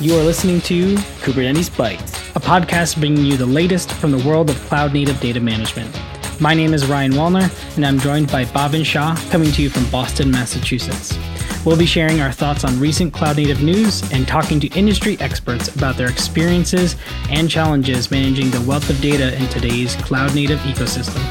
[0.00, 4.50] You are listening to Kubernetes Bytes, a podcast bringing you the latest from the world
[4.50, 5.96] of cloud native data management.
[6.40, 9.88] My name is Ryan Wallner, and I'm joined by Bhavin Shah, coming to you from
[9.90, 11.16] Boston, Massachusetts.
[11.64, 15.74] We'll be sharing our thoughts on recent cloud native news and talking to industry experts
[15.76, 16.96] about their experiences
[17.30, 21.22] and challenges managing the wealth of data in today's cloud native ecosystem.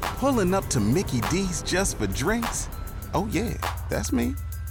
[0.00, 2.68] Pulling up to Mickey D's just for drinks?
[3.14, 3.52] Oh, yeah,
[3.90, 4.36] that's me.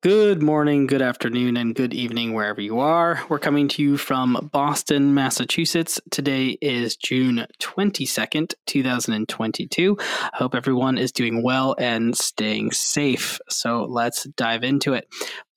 [0.00, 3.20] Good morning, good afternoon, and good evening, wherever you are.
[3.28, 6.00] We're coming to you from Boston, Massachusetts.
[6.12, 9.96] Today is June 22nd, 2022.
[10.00, 13.40] I hope everyone is doing well and staying safe.
[13.48, 15.08] So let's dive into it.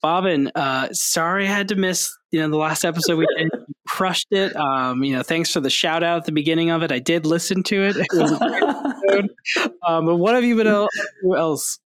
[0.03, 3.51] Bhavin, uh, sorry I had to miss you know the last episode we did.
[3.87, 4.55] crushed it.
[4.55, 6.91] Um, you know, thanks for the shout out at the beginning of it.
[6.91, 7.95] I did listen to it.
[7.99, 9.75] it was a great episode.
[9.87, 11.79] Um, but what have you been else?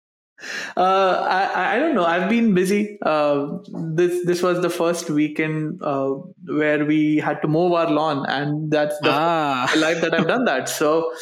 [0.76, 2.04] Uh, I, I don't know.
[2.04, 2.98] I've been busy.
[3.02, 6.10] Uh, this this was the first weekend uh,
[6.46, 9.72] where we had to mow our lawn, and that's the ah.
[9.76, 10.68] life that I've done that.
[10.68, 11.12] So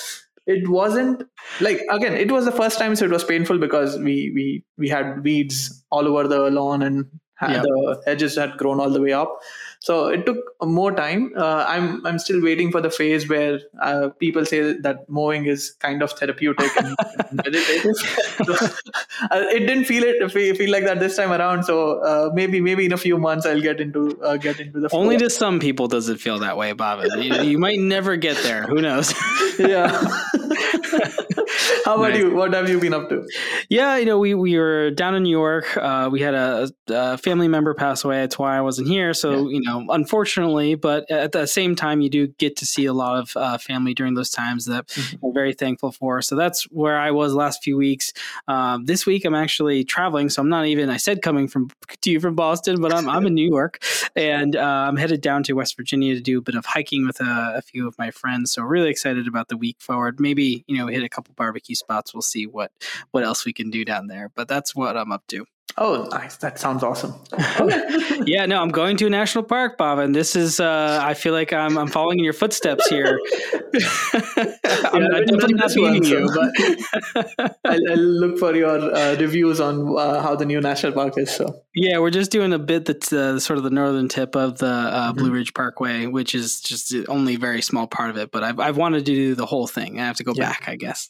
[0.47, 1.23] it wasn't
[1.61, 4.89] like again, it was the first time, so it was painful because we we we
[4.89, 7.07] had weeds all over the lawn and
[7.43, 7.63] yep.
[7.63, 9.39] the edges had grown all the way up.
[9.81, 11.33] So it took more time.
[11.35, 15.71] Uh, I'm I'm still waiting for the phase where uh, people say that mowing is
[15.79, 16.95] kind of therapeutic and,
[17.33, 17.97] meditative.
[18.45, 18.53] so,
[19.31, 21.65] uh, it didn't feel it feel like that this time around.
[21.65, 24.91] So uh, maybe maybe in a few months I'll get into uh, get into the.
[24.93, 27.03] Only to some people does it feel that way, Bob.
[27.17, 28.65] You, you might never get there.
[28.65, 29.15] Who knows?
[29.59, 29.89] yeah.
[31.85, 32.19] How about nice.
[32.19, 32.35] you?
[32.35, 33.27] What have you been up to?
[33.69, 35.77] Yeah, you know, we, we were down in New York.
[35.77, 38.21] Uh, we had a, a, family member pass away.
[38.21, 39.15] That's why I wasn't here.
[39.15, 39.55] So, yeah.
[39.55, 43.19] you know, unfortunately, but at the same time, you do get to see a lot
[43.19, 45.25] of uh, family during those times that mm-hmm.
[45.25, 46.23] I'm very thankful for.
[46.23, 48.13] So that's where I was last few weeks.
[48.49, 50.29] Um, this week, I'm actually traveling.
[50.31, 51.71] So I'm not even, I said coming from
[52.03, 53.83] to you from Boston, but I'm, I'm in New York
[54.17, 57.21] and uh, I'm headed down to West Virginia to do a bit of hiking with
[57.21, 58.53] a, a few of my friends.
[58.53, 60.21] So really excited about the week forward.
[60.21, 62.15] Maybe, you know, hit a couple barbecue spots.
[62.15, 62.73] We'll see what
[63.11, 64.31] what else we can do down there.
[64.35, 65.47] But that's what I'm up to.
[65.77, 66.37] Oh, nice!
[66.37, 67.15] That sounds awesome.
[68.27, 70.61] yeah, no, I'm going to a national park, Bob, and this is.
[70.61, 73.19] Uh, I feel like I'm I'm following in your footsteps here.
[73.75, 79.97] I'm, yeah, definitely not meeting you, but I'll, I'll, look for your uh, reviews on
[79.97, 81.31] uh, how the new national park is.
[81.31, 84.59] So yeah, we're just doing a bit that's uh, sort of the northern tip of
[84.59, 85.35] the uh, Blue mm-hmm.
[85.35, 88.33] Ridge Parkway, which is just only a very small part of it.
[88.33, 90.01] But I've I've wanted to do the whole thing.
[90.01, 90.51] I have to go yeah.
[90.51, 91.09] back, I guess.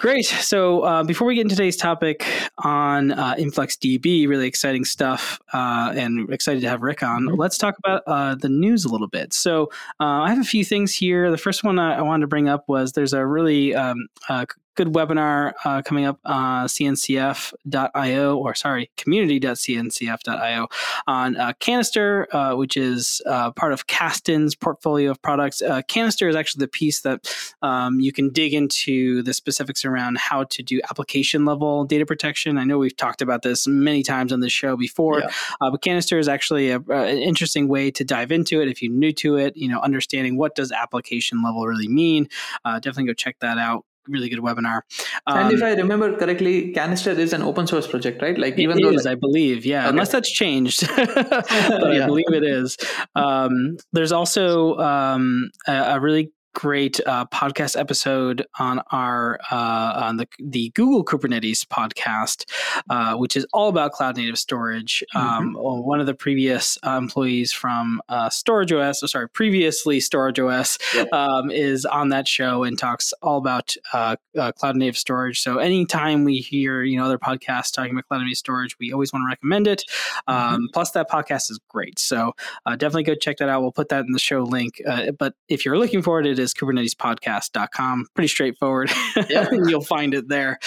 [0.00, 0.26] Great.
[0.26, 2.24] So uh, before we get into today's topic
[2.58, 7.24] on uh, InfluxDB, really exciting stuff, uh, and excited to have Rick on.
[7.24, 7.40] Mm-hmm.
[7.40, 9.32] Let's talk about uh, the news a little bit.
[9.32, 9.64] So
[9.98, 11.32] uh, I have a few things here.
[11.32, 14.46] The first one I, I wanted to bring up was there's a really um, uh,
[14.78, 20.68] good webinar uh, coming up uh, cncf.io or sorry community.cncf.io
[21.08, 25.60] on uh, Kanister uh, which is uh, part of Kasten's portfolio of products.
[25.60, 27.28] Uh, Kanister is actually the piece that
[27.60, 32.56] um, you can dig into the specifics around how to do application level data protection.
[32.56, 35.30] I know we've talked about this many times on this show before yeah.
[35.58, 38.92] but Kanister is actually a, a, an interesting way to dive into it if you're
[38.92, 42.28] new to it you know understanding what does application level really mean.
[42.64, 44.82] Definitely go check that out really good webinar.
[45.26, 48.38] Um, and if um, I remember correctly, Kanister is an open source project, right?
[48.38, 49.90] Like even though, like, I believe, yeah, okay.
[49.90, 52.04] unless that's changed, but yeah.
[52.04, 52.76] I believe it is.
[53.14, 60.16] Um, there's also um, a, a, really great uh, podcast episode on our uh, on
[60.16, 62.44] the the Google Kubernetes podcast,
[62.90, 65.04] uh, which is all about cloud native storage.
[65.14, 65.26] Mm-hmm.
[65.26, 71.04] Um, one of the previous uh, employees from uh, StorageOS, or sorry, previously StorageOS, yeah.
[71.12, 74.16] um, is on that show and talks all about uh,
[74.56, 75.40] cloud native storage.
[75.40, 79.12] So anytime we hear you know other podcasts talking about cloud native storage, we always
[79.12, 79.84] want to recommend it.
[80.26, 80.64] Um, mm-hmm.
[80.72, 81.98] Plus, that podcast is great.
[81.98, 82.32] So
[82.66, 83.62] definitely go check that out.
[83.62, 84.80] We'll put that in the show link.
[85.18, 88.06] but if you're looking for it, it is kubernetespodcast.com.
[88.14, 88.90] Pretty straightforward.
[89.28, 89.48] Yeah.
[89.50, 90.58] You'll find it there.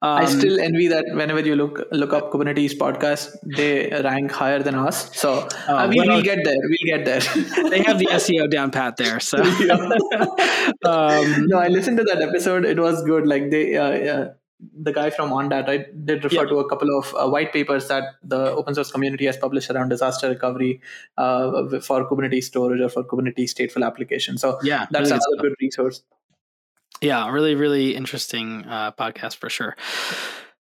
[0.00, 4.62] Um, I still envy that whenever you look look up Kubernetes podcast, they rank higher
[4.62, 5.14] than us.
[5.16, 6.56] So uh, uh we, will get there.
[6.62, 7.20] We'll get there.
[7.70, 9.20] they have the SEO down pat there.
[9.20, 9.38] So
[10.84, 12.64] um, no, I listened to that episode.
[12.64, 13.26] It was good.
[13.26, 17.28] Like they, uh, the guy from Ondat right, did refer to a couple of uh,
[17.28, 20.80] white papers that the open source community has published around disaster recovery
[21.16, 24.36] uh, for Kubernetes storage or for Kubernetes stateful application.
[24.36, 26.02] So yeah, that's really another good resource.
[27.00, 29.76] Yeah, really, really interesting uh, podcast for sure.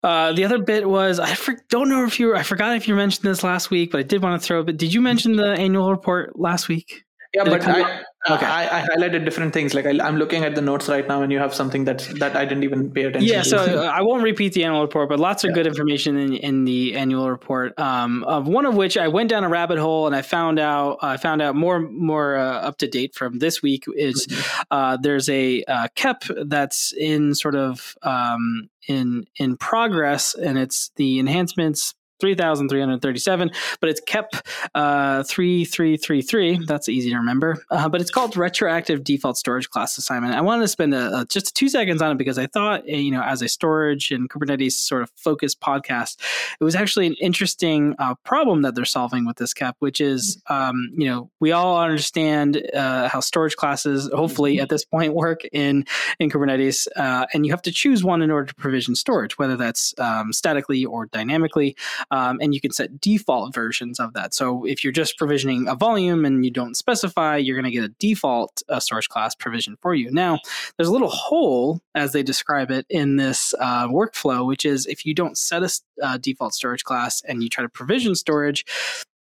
[0.02, 2.94] Uh, the other bit was I for, don't know if you I forgot if you
[2.94, 4.62] mentioned this last week, but I did want to throw.
[4.62, 7.04] But did you mention the annual report last week?
[7.34, 8.46] Yeah, Did but I, okay.
[8.46, 9.74] I, I, highlighted different things.
[9.74, 12.36] Like I, am looking at the notes right now, and you have something that that
[12.36, 13.28] I didn't even pay attention.
[13.28, 13.48] Yeah, to.
[13.48, 15.54] so I won't repeat the annual report, but lots of yeah.
[15.54, 17.78] good information in, in the annual report.
[17.78, 20.98] Um, of one of which I went down a rabbit hole, and I found out
[21.02, 24.62] I found out more more uh, up to date from this week is mm-hmm.
[24.70, 30.90] uh, there's a uh, KEP that's in sort of um, in in progress, and it's
[30.96, 33.50] the enhancements 3,337,
[33.80, 34.34] but it's KEP
[34.74, 36.66] uh, 3333.
[36.66, 37.62] That's easy to remember.
[37.70, 40.34] Uh, but it's called Retroactive Default Storage Class Assignment.
[40.34, 42.96] I wanted to spend a, a, just two seconds on it because I thought, eh,
[42.96, 46.18] you know, as a storage and Kubernetes sort of focused podcast,
[46.60, 50.40] it was actually an interesting uh, problem that they're solving with this KEP, which is,
[50.48, 55.42] um, you know, we all understand uh, how storage classes, hopefully at this point, work
[55.52, 55.84] in,
[56.18, 56.86] in Kubernetes.
[56.96, 60.32] Uh, and you have to choose one in order to provision storage, whether that's um,
[60.32, 61.76] statically or dynamically
[62.10, 64.34] um, and you can set default versions of that.
[64.34, 67.84] So if you're just provisioning a volume and you don't specify, you're going to get
[67.84, 70.10] a default uh, storage class provision for you.
[70.10, 70.38] Now,
[70.76, 75.04] there's a little hole, as they describe it, in this uh, workflow, which is if
[75.04, 75.70] you don't set a
[76.02, 78.64] uh, default storage class and you try to provision storage,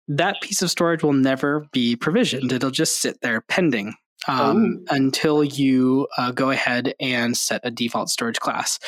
[0.08, 2.52] that piece of storage will never be provisioned.
[2.52, 3.94] It'll just sit there pending
[4.28, 8.78] um, until you uh, go ahead and set a default storage class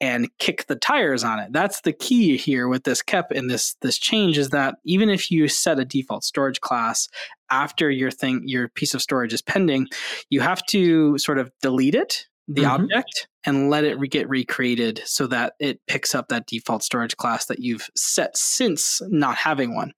[0.00, 1.52] and kick the tires on it.
[1.52, 5.30] That's the key here with this KEP and this this change is that even if
[5.30, 7.08] you set a default storage class
[7.50, 9.88] after your thing your piece of storage is pending,
[10.30, 12.82] you have to sort of delete it the mm-hmm.
[12.82, 17.16] object and let it re- get recreated so that it picks up that default storage
[17.16, 19.92] class that you've set since not having one.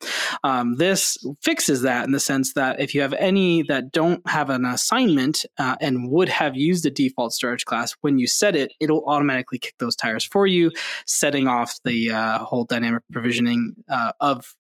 [0.45, 4.51] Um, this fixes that in the sense that if you have any that don't have
[4.51, 8.73] an assignment uh, and would have used a default storage class, when you set it,
[8.81, 10.71] it'll automatically kick those tires for you,
[11.07, 14.55] setting off the uh, whole dynamic provisioning uh, of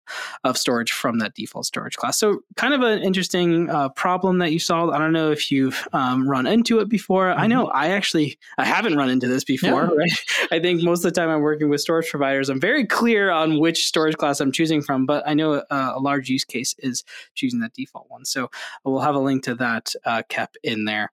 [0.44, 2.19] of storage from that default storage class.
[2.19, 4.94] So, kind of an interesting uh, problem that you solved.
[4.94, 7.26] I don't know if you've um, run into it before.
[7.26, 7.41] Mm-hmm.
[7.41, 9.95] I know I actually I haven't run into this before, yeah.
[9.97, 10.49] right?
[10.51, 13.59] I think most of the time I'm working with storage providers, I'm very clear on
[13.59, 16.75] which storage class I'm choosing from, but I know a, uh, a large use case
[16.79, 18.25] is choosing that default one.
[18.25, 18.51] So
[18.85, 21.11] we'll have a link to that uh, KEP in there.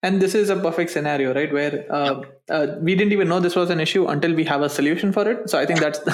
[0.00, 1.52] And this is a perfect scenario, right?
[1.52, 4.68] Where uh, uh, we didn't even know this was an issue until we have a
[4.68, 5.50] solution for it.
[5.50, 5.98] So I think that's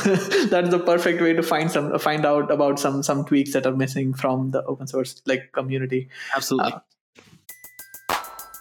[0.48, 3.76] that's the perfect way to find some find out about some some tweaks that are
[3.76, 6.08] missing from the open source like community.
[6.34, 6.72] Absolutely.
[6.72, 6.78] Uh,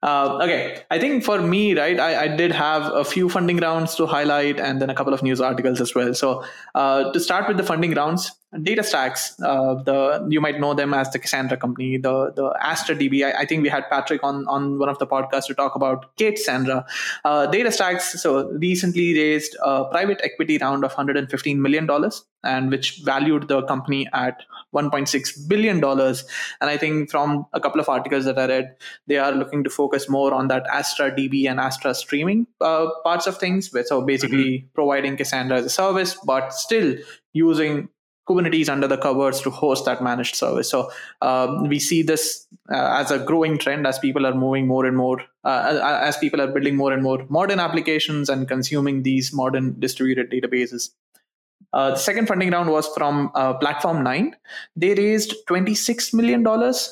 [0.00, 3.96] Uh, okay, I think for me, right, I, I, did have a few funding rounds
[3.96, 6.14] to highlight and then a couple of news articles as well.
[6.14, 6.44] So
[6.76, 11.10] uh, to start with the funding rounds, DataStax, uh, the you might know them as
[11.10, 13.22] the Cassandra company, the the Astra DB.
[13.22, 16.16] I, I, think we had Patrick on on one of the podcasts to talk about
[16.16, 16.86] K8ssandra.
[17.26, 23.02] Uh, DataStax so recently raised a private equity round of 115 million dollars, and which
[23.04, 24.42] valued the company at
[24.74, 26.24] 1.6 billion dollars.
[26.62, 29.68] And I think from a couple of articles that I read, they are looking to
[29.68, 33.70] focus more on that Astra DB and Astra streaming uh, parts of things.
[33.86, 34.68] So basically, mm-hmm.
[34.72, 36.96] providing Cassandra as a service, but still
[37.34, 37.90] using
[38.28, 40.70] Kubernetes under the covers to host that managed service.
[40.70, 40.90] So
[41.22, 44.96] um, we see this uh, as a growing trend as people are moving more and
[44.96, 49.78] more, uh, as people are building more and more modern applications and consuming these modern
[49.80, 50.90] distributed databases.
[51.72, 54.32] Uh, the second funding round was from uh, Platform9.
[54.74, 56.42] They raised $26 million.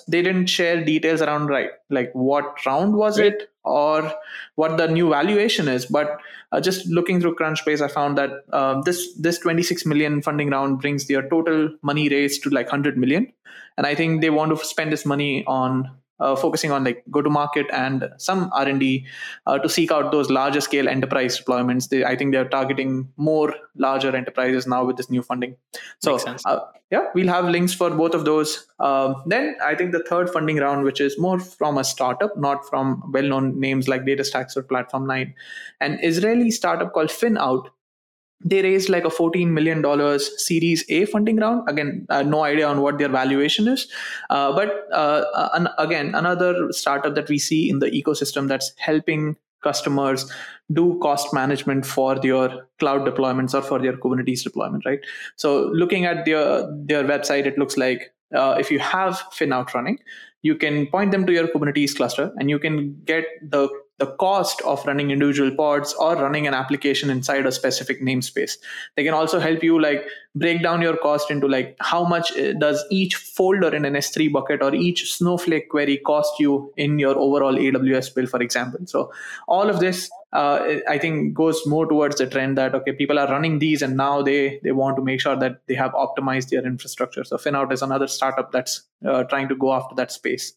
[0.09, 4.13] They didn't share details around right, like what round was it or
[4.57, 5.87] what the new valuation is.
[5.87, 6.21] But
[6.53, 10.81] uh, just looking through Crunchbase, I found that uh, this this 26 million funding round
[10.81, 13.33] brings their total money raised to like 100 million.
[13.79, 17.23] And I think they want to spend this money on uh, focusing on like go
[17.23, 19.07] to market and some r&d
[19.47, 21.89] uh, to seek out those larger scale enterprise deployments.
[21.89, 25.57] They, i think they're targeting more larger enterprises now with this new funding.
[25.99, 28.67] So uh, yeah we'll have links for both of those.
[28.79, 32.69] Um, then i think the third funding round which is more from a startup not
[32.69, 35.35] from well-known names like datastax or platform 9
[35.81, 37.69] an israeli startup called finout
[38.45, 41.69] they raised like a $14 million series a funding round.
[41.69, 43.89] Again uh, no idea on what their valuation is.
[44.31, 49.37] Uh, but uh, an, again another startup that we see in the ecosystem that's helping
[49.63, 50.31] customers
[50.73, 55.01] do cost management for their cloud deployments or for their kubernetes deployment right?
[55.37, 59.99] So looking at their their website it looks like uh, if you have FinOut running
[60.43, 64.61] you can point them to your kubernetes cluster and you can get the the cost
[64.63, 68.59] of running individual pods or running an application inside a specific namespace.
[68.95, 72.53] They can also help you like break down your cost into like how much uh,
[72.53, 77.17] does each folder in an s3 bucket or each snowflake query cost you in your
[77.17, 78.81] overall aws bill for example.
[78.85, 79.11] So
[79.49, 83.29] all of this uh, i think goes more towards the trend that okay people are
[83.29, 86.67] running these and now they they want to make sure that they have optimized their
[86.67, 87.25] infrastructure.
[87.25, 90.53] So finout is another startup that's uh, trying to go after that space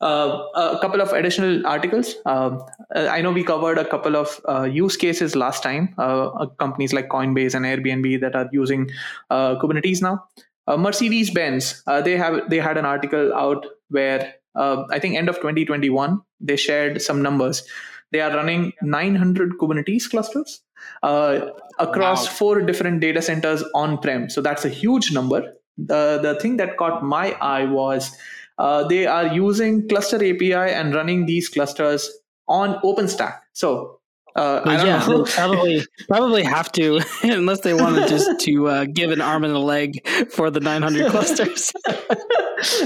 [0.00, 2.14] a couple of additional articles.
[2.26, 2.62] Um,
[2.94, 5.94] I know we covered a couple of uh, use cases last time.
[5.98, 8.90] Uh, uh companies like Coinbase and Airbnb that are using
[9.30, 10.24] uh, Kubernetes now.
[10.66, 15.36] Uh, Mercedes Benz they have they had an article out where I think end of
[15.36, 17.66] 2021 they shared some numbers.
[18.12, 20.62] They are running 900 Kubernetes clusters
[21.02, 22.32] across wow.
[22.32, 24.30] four different data centers on prem.
[24.30, 25.54] So that's a huge number.
[25.76, 28.16] The the thing that caught my eye was
[28.58, 32.10] uh, they are using cluster API and running these clusters
[32.48, 33.40] on OpenStack.
[33.52, 34.00] So
[34.36, 39.20] uh, yeah, they probably probably have to unless they wanted just to uh, give an
[39.20, 41.72] arm and a leg for the 900 clusters.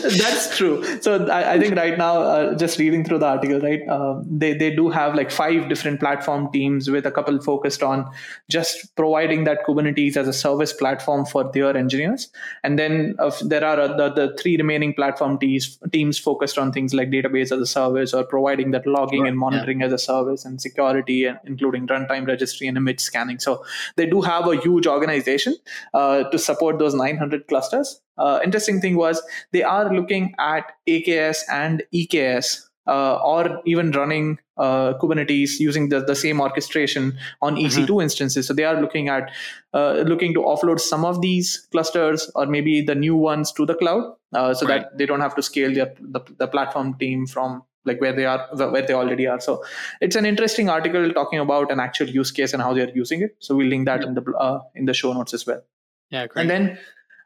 [0.03, 0.83] That's true.
[1.01, 4.53] So I, I, think right now, uh, just reading through the article, right, uh, they
[4.55, 8.11] they do have like five different platform teams with a couple focused on
[8.49, 12.29] just providing that Kubernetes as a service platform for their engineers,
[12.65, 16.95] and then uh, there are the, the three remaining platform teams teams focused on things
[16.95, 19.29] like database as a service or providing that logging right.
[19.29, 19.87] and monitoring yeah.
[19.87, 23.39] as a service and security, and including runtime registry and image scanning.
[23.39, 23.65] So
[23.97, 25.57] they do have a huge organization
[25.95, 31.43] uh, to support those 900 clusters uh, interesting thing was they are looking at AKS
[31.51, 37.87] and EKS uh, or even running uh, Kubernetes using the, the same orchestration on EC2
[37.87, 38.01] mm-hmm.
[38.01, 38.47] instances.
[38.47, 39.31] So they are looking at
[39.73, 43.75] uh, looking to offload some of these clusters or maybe the new ones to the
[43.75, 44.83] cloud, uh, so right.
[44.83, 48.25] that they don't have to scale their the, the platform team from like where they
[48.25, 49.41] are where they already are.
[49.41, 49.65] So
[50.01, 53.23] it's an interesting article talking about an actual use case and how they are using
[53.23, 53.37] it.
[53.41, 55.63] So we'll link that in the uh, in the show notes as well.
[56.11, 56.43] Yeah, great.
[56.43, 56.79] And then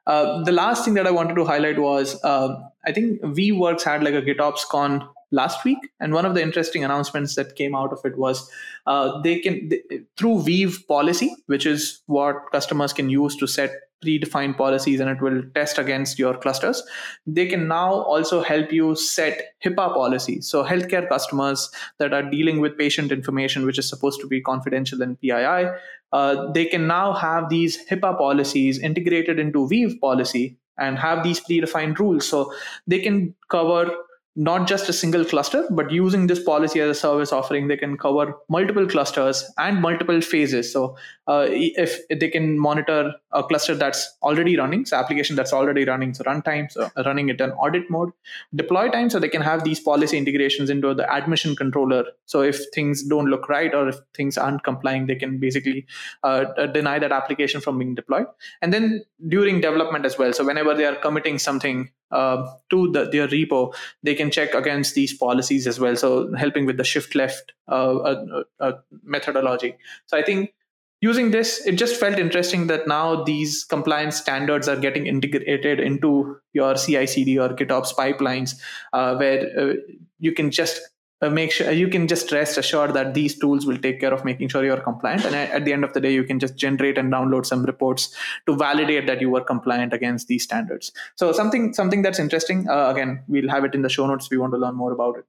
[0.07, 4.03] uh, the last thing that I wanted to highlight was uh, I think Weaveworks had
[4.03, 7.93] like a GitOps con last week, and one of the interesting announcements that came out
[7.93, 8.51] of it was
[8.87, 13.73] uh, they can they, through Weave policy, which is what customers can use to set
[14.03, 16.83] predefined policies and it will test against your clusters.
[17.27, 20.49] They can now also help you set HIPAA policies.
[20.49, 25.03] So, healthcare customers that are dealing with patient information, which is supposed to be confidential
[25.03, 25.71] in PII,
[26.13, 31.41] uh, they can now have these HIPAA policies integrated into Weave policy and have these
[31.41, 32.29] predefined rules.
[32.29, 32.53] So,
[32.87, 33.91] they can cover
[34.35, 37.99] not just a single cluster, but using this policy as a service offering, they can
[37.99, 40.73] cover multiple clusters and multiple phases.
[40.73, 40.97] So
[41.27, 46.15] uh, if, they can monitor a cluster that's already running, so application that's already running,
[46.15, 48.11] so runtime, so running it in audit mode,
[48.55, 52.05] deploy time, so they can have these policy integrations into the admission controller.
[52.25, 55.87] So if things don't look right or if things aren't complying, they can basically
[56.23, 58.27] uh, deny that application from being deployed.
[58.63, 60.33] And then during development as well.
[60.33, 64.95] So whenever they are committing something uh, to the, their repo, they can check against
[64.95, 65.97] these policies as well.
[65.97, 69.77] So helping with the shift left uh, uh, uh, methodology.
[70.07, 70.55] So I think
[71.01, 76.37] using this, it just felt interesting that now these compliance standards are getting integrated into
[76.53, 78.55] your CI/CD or GitOps pipelines,
[78.93, 79.77] uh, where
[80.19, 80.81] you can just
[81.23, 84.25] uh, make sure you can just rest assured that these tools will take care of
[84.25, 85.25] making sure you're compliant.
[85.25, 88.15] And at the end of the day you can just generate and download some reports
[88.47, 90.93] to validate that you were compliant against these standards.
[91.15, 94.33] So something something that's interesting uh, again we'll have it in the show notes if
[94.33, 95.25] you want to learn more about it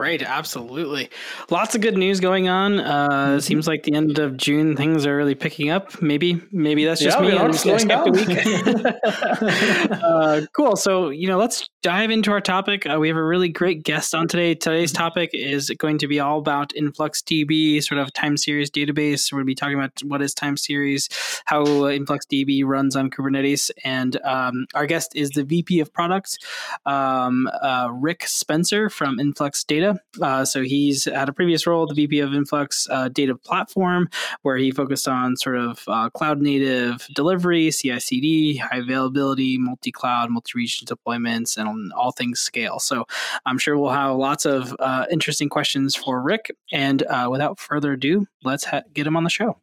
[0.00, 1.10] Right, absolutely.
[1.50, 2.80] Lots of good news going on.
[2.80, 3.38] Uh, mm-hmm.
[3.40, 6.00] Seems like the end of June things are really picking up.
[6.00, 7.36] Maybe, maybe that's just yeah, me.
[7.36, 8.08] I'm slowing down.
[10.02, 10.76] uh, cool.
[10.76, 12.86] So you know, let's dive into our topic.
[12.86, 14.54] Uh, we have a really great guest on today.
[14.54, 19.30] Today's topic is going to be all about InfluxDB, sort of time series database.
[19.30, 21.10] We're going to be talking about what is time series,
[21.44, 26.38] how InfluxDB runs on Kubernetes, and um, our guest is the VP of Products,
[26.86, 29.89] um, uh, Rick Spencer from Influx Data
[30.20, 34.08] Uh, so he's had a previous role, the VP of Influx uh, Data Platform,
[34.42, 40.86] where he focused on sort of uh, cloud native delivery, CI/CD, high availability, multi-cloud, multi-region
[40.86, 42.78] deployments, and all things scale.
[42.78, 43.04] So
[43.46, 46.50] I'm sure we'll have lots of uh, interesting questions for Rick.
[46.72, 49.58] And uh, without further ado, let's ha- get him on the show.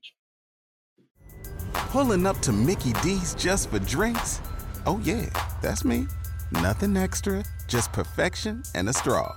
[1.74, 4.42] Pulling up to Mickey D's just for drinks.
[4.86, 5.30] Oh yeah,
[5.62, 6.08] that's me.
[6.52, 9.36] Nothing extra, just perfection and a straw.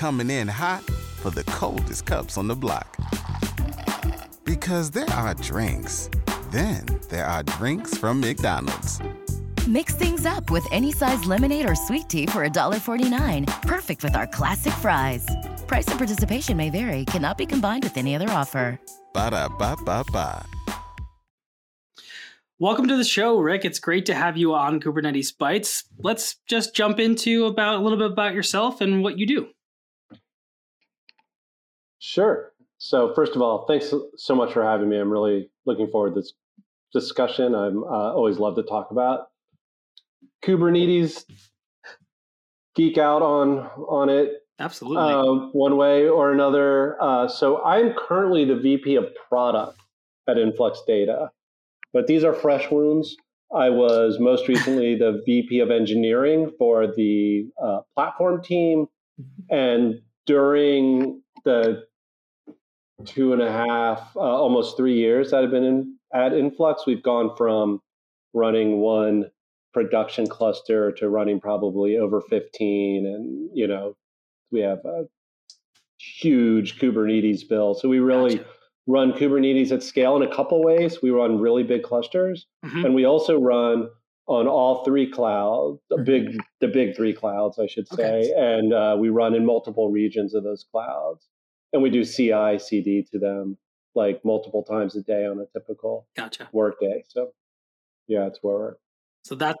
[0.00, 0.82] Coming in hot
[1.20, 2.96] for the coldest cups on the block.
[4.44, 6.08] Because there are drinks,
[6.50, 8.98] then there are drinks from McDonald's.
[9.68, 13.44] Mix things up with any size lemonade or sweet tea for $1.49.
[13.60, 15.26] Perfect with our classic fries.
[15.66, 18.80] Price and participation may vary, cannot be combined with any other offer.
[19.12, 20.46] Ba da ba ba ba.
[22.58, 23.66] Welcome to the show, Rick.
[23.66, 25.84] It's great to have you on Kubernetes Bytes.
[25.98, 29.48] Let's just jump into about a little bit about yourself and what you do.
[32.10, 32.52] Sure.
[32.78, 34.98] So first of all, thanks so much for having me.
[34.98, 36.32] I'm really looking forward to this
[36.92, 37.54] discussion.
[37.54, 39.28] I'm uh, always love to talk about
[40.44, 41.24] Kubernetes.
[42.74, 44.32] Geek out on on it.
[44.58, 45.12] Absolutely.
[45.12, 47.00] Uh, one way or another.
[47.00, 49.80] Uh, so I'm currently the VP of product
[50.28, 51.30] at Influx Data.
[51.92, 53.16] But these are fresh wounds.
[53.54, 58.86] I was most recently the VP of engineering for the uh, platform team.
[59.48, 61.84] And during the
[63.04, 67.02] two and a half, uh, almost three years that I've been in, at Influx, we've
[67.02, 67.80] gone from
[68.34, 69.30] running one
[69.72, 73.06] production cluster to running probably over 15.
[73.06, 73.96] And, you know,
[74.50, 75.04] we have a
[75.98, 77.74] huge Kubernetes bill.
[77.74, 78.36] So we really.
[78.36, 78.48] Gotcha
[78.86, 81.00] run Kubernetes at scale in a couple ways.
[81.02, 82.84] We run really big clusters, mm-hmm.
[82.84, 83.88] and we also run
[84.26, 86.04] on all three clouds, the mm-hmm.
[86.04, 88.32] big the big three clouds, I should say, okay.
[88.36, 91.26] and uh, we run in multiple regions of those clouds,
[91.72, 93.56] and we do CI CD to them
[93.94, 96.48] like multiple times a day on a typical gotcha.
[96.52, 97.04] work day.
[97.08, 97.32] So
[98.06, 98.74] yeah, it's where we're.
[99.24, 99.56] So that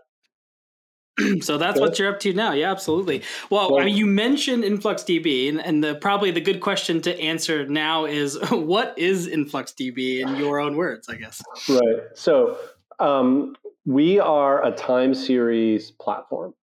[1.40, 2.52] so that's what you're up to now.
[2.52, 3.22] Yeah, absolutely.
[3.50, 7.66] Well, I mean, you mentioned InfluxDB, and, and the probably the good question to answer
[7.66, 11.42] now is what is InfluxDB in your own words, I guess.
[11.68, 12.00] Right.
[12.14, 12.58] So
[12.98, 16.54] um, we are a time series platform.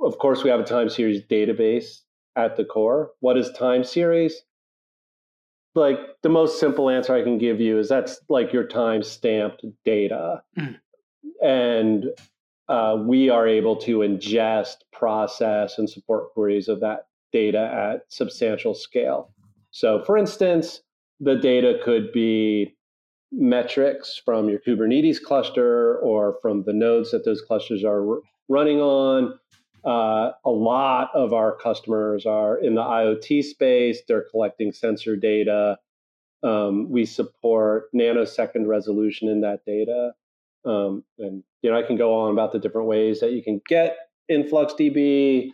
[0.00, 2.02] Of course, we have a time series database
[2.38, 3.10] at the core.
[3.20, 4.42] What is time series?
[5.74, 9.64] Like the most simple answer I can give you is that's like your time stamped
[9.84, 10.42] data.
[10.58, 10.76] Mm.
[11.42, 12.04] And
[12.68, 18.74] uh, we are able to ingest, process, and support queries of that data at substantial
[18.74, 19.32] scale.
[19.70, 20.80] So, for instance,
[21.20, 22.76] the data could be
[23.32, 29.38] metrics from your Kubernetes cluster or from the nodes that those clusters are running on.
[29.88, 35.78] Uh, a lot of our customers are in the IoT space, they're collecting sensor data.
[36.42, 40.12] Um, we support nanosecond resolution in that data.
[40.66, 43.62] Um, and you know, I can go on about the different ways that you can
[43.66, 43.96] get
[44.30, 45.52] InfluxDB.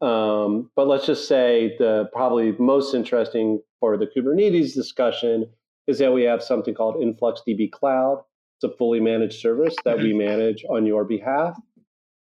[0.00, 5.48] Um, but let's just say the probably most interesting for the Kubernetes discussion
[5.86, 8.24] is that we have something called InfluxDB Cloud.
[8.56, 11.56] It's a fully managed service that we manage on your behalf,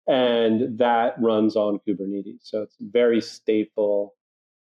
[0.07, 2.39] and that runs on Kubernetes.
[2.41, 4.09] So it's very stateful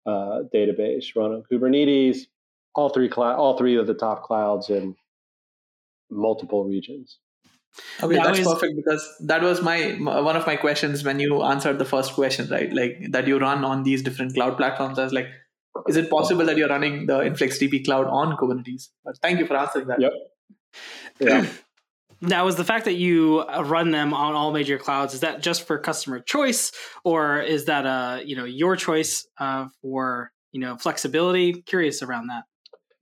[0.06, 2.26] uh, database run on Kubernetes.
[2.74, 4.96] All three cl- all three of the top clouds in
[6.10, 7.18] multiple regions.
[8.02, 11.78] Okay, that that's perfect because that was my one of my questions when you answered
[11.78, 12.72] the first question, right?
[12.72, 14.98] Like that you run on these different cloud platforms.
[14.98, 15.28] I was like,
[15.88, 18.88] is it possible that you're running the InfluxDB cloud on Kubernetes?
[19.04, 20.00] But thank you for answering that.
[20.00, 20.12] Yep.
[21.20, 21.46] Yeah.
[22.22, 25.66] Now, is the fact that you run them on all major clouds is that just
[25.66, 26.72] for customer choice,
[27.04, 31.62] or is that uh you know your choice uh, for you know flexibility?
[31.62, 32.44] Curious around that.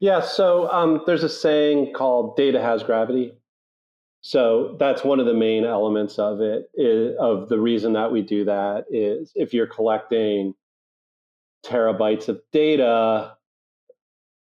[0.01, 3.33] Yeah, so um, there's a saying called "data has gravity,"
[4.21, 6.71] So that's one of the main elements of it.
[6.75, 10.55] Is, of the reason that we do that is if you're collecting
[11.65, 13.37] terabytes of data,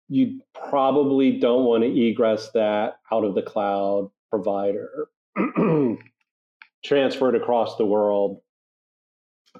[0.09, 5.07] you probably don't want to egress that out of the cloud provider,
[6.83, 8.41] transfer it across the world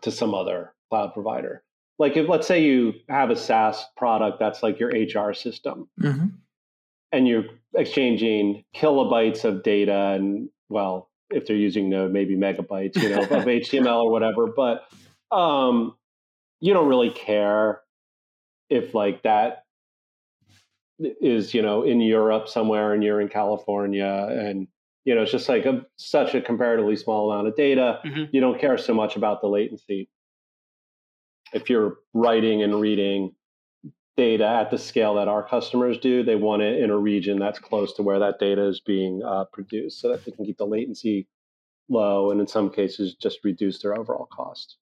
[0.02, 1.64] to some other cloud provider.
[2.00, 5.88] Like if let's say you have a SaaS product that's like your HR system.
[6.02, 6.28] Mm-hmm
[7.12, 13.10] and you're exchanging kilobytes of data and well if they're using node maybe megabytes you
[13.10, 14.84] know of html or whatever but
[15.36, 15.96] um,
[16.60, 17.82] you don't really care
[18.70, 19.64] if like that
[21.22, 24.68] is you know in europe somewhere and you're in california and
[25.06, 28.24] you know it's just like a, such a comparatively small amount of data mm-hmm.
[28.32, 30.10] you don't care so much about the latency
[31.54, 33.34] if you're writing and reading
[34.18, 37.60] data at the scale that our customers do, they want it in a region that's
[37.60, 40.66] close to where that data is being uh, produced so that they can keep the
[40.66, 41.28] latency
[41.90, 44.78] low and in some cases just reduce their overall cost.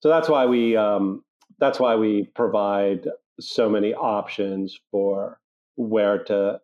[0.00, 1.24] So that's why we um,
[1.58, 3.08] that's why we provide
[3.40, 5.38] so many options for
[5.76, 6.60] where to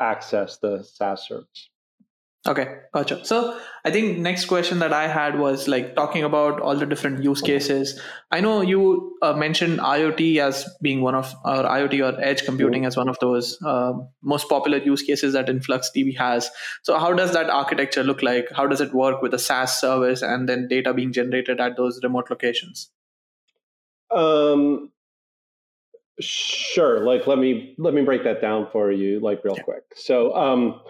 [0.00, 1.70] access the SaaS service.
[2.46, 3.22] Okay, gotcha.
[3.26, 7.22] So I think next question that I had was like talking about all the different
[7.22, 8.00] use cases.
[8.30, 12.86] I know you uh, mentioned IoT as being one of, or IoT or edge computing
[12.86, 16.48] as one of those uh, most popular use cases that InfluxDB has.
[16.82, 18.48] So how does that architecture look like?
[18.54, 22.00] How does it work with a SaaS service and then data being generated at those
[22.02, 22.90] remote locations?
[24.10, 24.90] Um,
[26.20, 27.04] sure.
[27.04, 29.62] Like let me let me break that down for you, like real yeah.
[29.62, 29.84] quick.
[29.94, 30.80] So um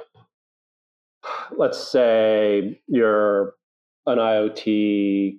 [1.56, 3.54] let's say you're
[4.06, 5.38] an IoT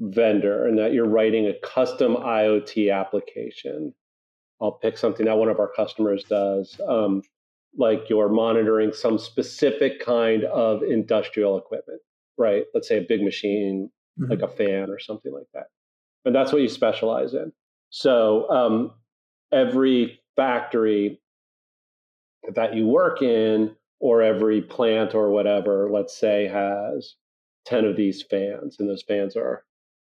[0.00, 3.92] vendor and that you're writing a custom IoT application.
[4.60, 7.22] I'll pick something that one of our customers does, um,
[7.76, 12.00] like you're monitoring some specific kind of industrial equipment,
[12.36, 12.64] right?
[12.74, 14.30] Let's say a big machine, mm-hmm.
[14.30, 15.66] like a fan or something like that.
[16.24, 17.52] And that's what you specialize in.
[17.90, 18.92] So um,
[19.52, 21.20] every factory
[22.54, 27.14] that you work in or every plant or whatever, let's say, has
[27.66, 29.64] 10 of these fans, and those fans are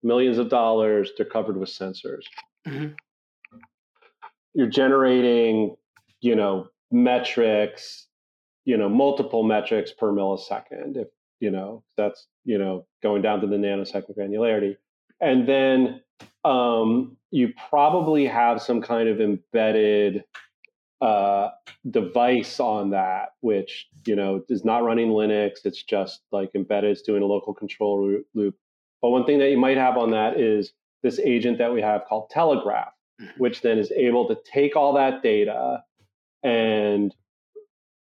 [0.02, 2.22] millions of dollars, they're covered with sensors.
[2.66, 2.92] Mm-hmm.
[4.54, 5.76] You're generating,
[6.20, 8.06] you know, metrics,
[8.64, 10.96] you know, multiple metrics per millisecond.
[10.96, 11.09] If,
[11.40, 14.76] you know, that's, you know, going down to the nanosecond granularity.
[15.20, 16.02] And then
[16.44, 20.24] um, you probably have some kind of embedded
[21.00, 21.50] uh,
[21.90, 25.64] device on that, which you know is not running Linux.
[25.64, 26.90] It's just like embedded.
[26.90, 28.57] It's doing a local control loop.
[29.03, 30.72] But one thing that you might have on that is
[31.03, 33.31] this agent that we have called Telegraf, mm-hmm.
[33.38, 35.83] which then is able to take all that data
[36.42, 37.14] and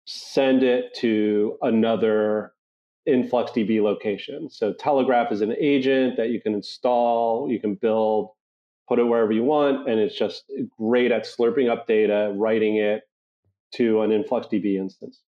[0.07, 2.54] send it to another
[3.09, 4.49] InfluxDB location.
[4.51, 8.31] So Telegraf is an agent that you can install, you can build,
[8.89, 10.45] put it wherever you want, and it's just
[10.79, 13.03] great at slurping up data, writing it
[13.75, 15.23] to an InfluxDB instance.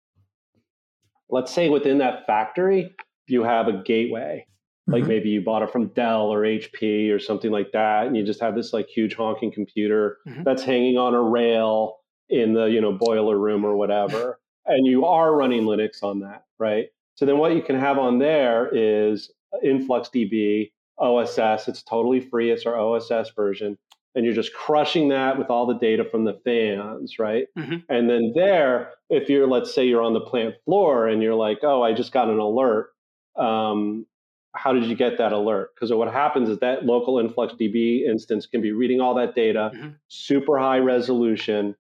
[1.29, 2.95] Let's say within that factory,
[3.27, 4.47] you have a gateway.
[4.87, 5.09] Like mm-hmm.
[5.09, 8.41] maybe you bought it from Dell or HP or something like that, and you just
[8.41, 10.43] have this like huge honking computer mm-hmm.
[10.43, 15.07] that's hanging on a rail in the you know boiler room or whatever, and you
[15.07, 16.89] are running Linux on that, right?
[17.15, 19.31] So then what you can have on there is
[19.65, 21.69] InfluxDB OSS.
[21.69, 22.51] It's totally free.
[22.51, 23.79] It's our OSS version.
[24.17, 27.47] And you're just crushing that with all the data from the fans, right?
[27.59, 27.77] Mm-hmm.
[27.89, 31.59] And then there, if you're, let's say you're on the plant floor and you're like,
[31.63, 32.91] oh, I just got an alert.
[33.37, 34.07] Um,
[34.55, 35.71] how did you get that alert?
[35.75, 39.89] Because what happens is that local InfluxDB instance can be reading all that data, mm-hmm.
[40.07, 41.75] super high resolution.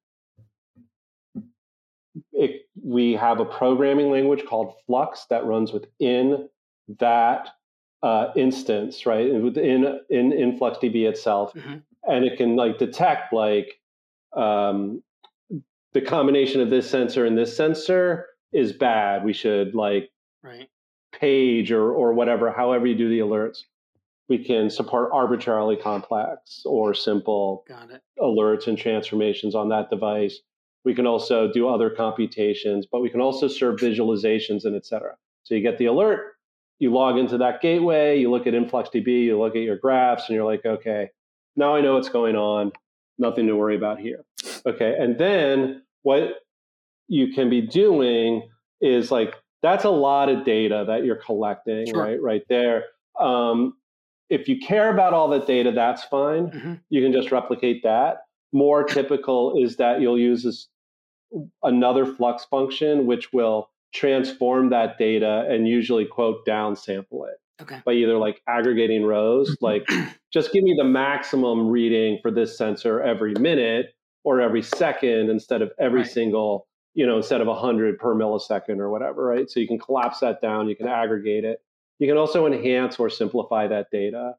[2.34, 6.48] It, we have a programming language called Flux that runs within
[6.98, 7.48] that
[8.02, 11.76] uh, instance, right, within in InfluxDB itself, mm-hmm.
[12.04, 13.80] and it can like detect like
[14.36, 15.02] um,
[15.94, 19.24] the combination of this sensor and this sensor is bad.
[19.24, 20.10] We should like
[20.42, 20.68] right.
[21.12, 23.62] page or or whatever, however you do the alerts.
[24.28, 27.64] We can support arbitrarily complex or simple
[28.18, 30.40] alerts and transformations on that device.
[30.84, 35.16] We can also do other computations, but we can also serve visualizations and etc.
[35.44, 36.34] So you get the alert,
[36.78, 40.36] you log into that gateway, you look at InfluxDB, you look at your graphs, and
[40.36, 41.10] you're like, okay,
[41.56, 42.72] now I know what's going on.
[43.18, 44.24] Nothing to worry about here.
[44.66, 44.96] Okay.
[44.98, 46.40] And then what
[47.08, 48.48] you can be doing
[48.80, 52.02] is like, that's a lot of data that you're collecting, sure.
[52.02, 52.20] right?
[52.20, 52.84] Right there.
[53.18, 53.76] Um,
[54.30, 56.48] if you care about all that data, that's fine.
[56.48, 56.74] Mm-hmm.
[56.90, 58.18] You can just replicate that.
[58.52, 60.68] More typical is that you'll use this
[61.62, 67.80] another flux function, which will transform that data and usually quote down sample it okay.
[67.84, 69.64] by either like aggregating rows, mm-hmm.
[69.64, 69.88] like
[70.32, 73.94] just give me the maximum reading for this sensor every minute
[74.24, 76.10] or every second instead of every right.
[76.10, 79.50] single, you know, instead of 100 per millisecond or whatever, right?
[79.50, 81.60] So you can collapse that down, you can aggregate it.
[81.98, 84.34] You can also enhance or simplify that data.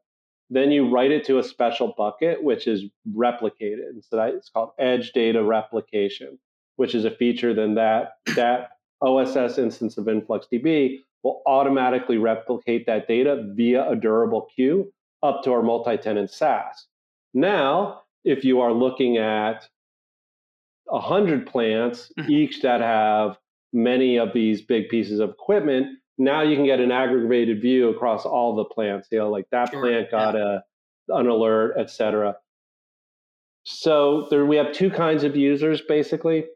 [0.50, 2.84] Then you write it to a special bucket, which is
[3.16, 4.02] replicated.
[4.02, 6.38] So that it's called edge data replication,
[6.76, 8.70] which is a feature then that that
[9.02, 15.52] OSS instance of InfluxDB will automatically replicate that data via a durable queue up to
[15.52, 16.86] our multi-tenant SaaS.
[17.34, 19.68] Now, if you are looking at
[20.84, 22.30] 100 plants, mm-hmm.
[22.30, 23.38] each that have
[23.72, 28.24] many of these big pieces of equipment, now you can get an aggregated view across
[28.24, 29.08] all the plants.
[29.10, 29.80] You know, like that sure.
[29.82, 30.58] plant got yeah.
[31.08, 32.36] a an alert, etc.
[33.64, 36.46] So there, we have two kinds of users basically.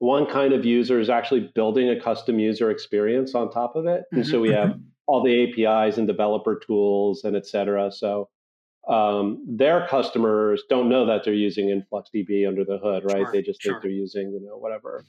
[0.00, 4.04] One kind of user is actually building a custom user experience on top of it,
[4.12, 4.30] and mm-hmm.
[4.30, 4.82] so we have mm-hmm.
[5.06, 7.90] all the APIs and developer tools and et cetera.
[7.90, 8.28] So
[8.88, 13.24] um, their customers don't know that they're using InfluxDB under the hood, right?
[13.24, 13.74] Sure, they just sure.
[13.74, 15.04] think they're using, you know, whatever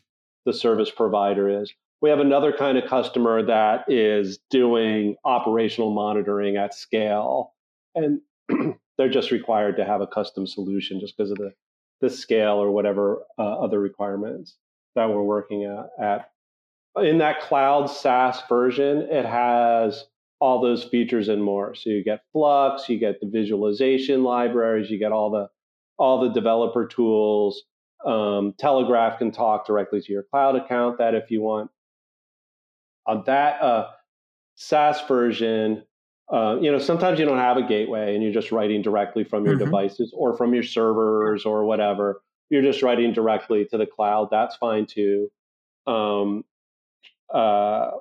[0.45, 1.71] the service provider is.
[2.01, 7.53] We have another kind of customer that is doing operational monitoring at scale,
[7.93, 8.21] and
[8.97, 11.53] they're just required to have a custom solution just because of the
[12.01, 14.55] the scale or whatever uh, other requirements
[14.95, 15.63] that we're working
[15.99, 16.31] at.
[16.97, 20.05] In that cloud SaaS version, it has
[20.39, 21.75] all those features and more.
[21.75, 25.49] So you get Flux, you get the visualization libraries, you get all the
[25.97, 27.63] all the developer tools.
[28.05, 30.97] Um, Telegraf can talk directly to your cloud account.
[30.97, 31.69] That if you want.
[33.05, 33.87] On that uh,
[34.55, 35.83] SaaS version,
[36.31, 39.45] uh, you know sometimes you don't have a gateway and you're just writing directly from
[39.45, 39.65] your mm-hmm.
[39.65, 42.21] devices or from your servers or whatever.
[42.49, 44.29] You're just writing directly to the cloud.
[44.31, 45.31] That's fine too.
[45.85, 46.43] Um,
[47.33, 47.91] uh,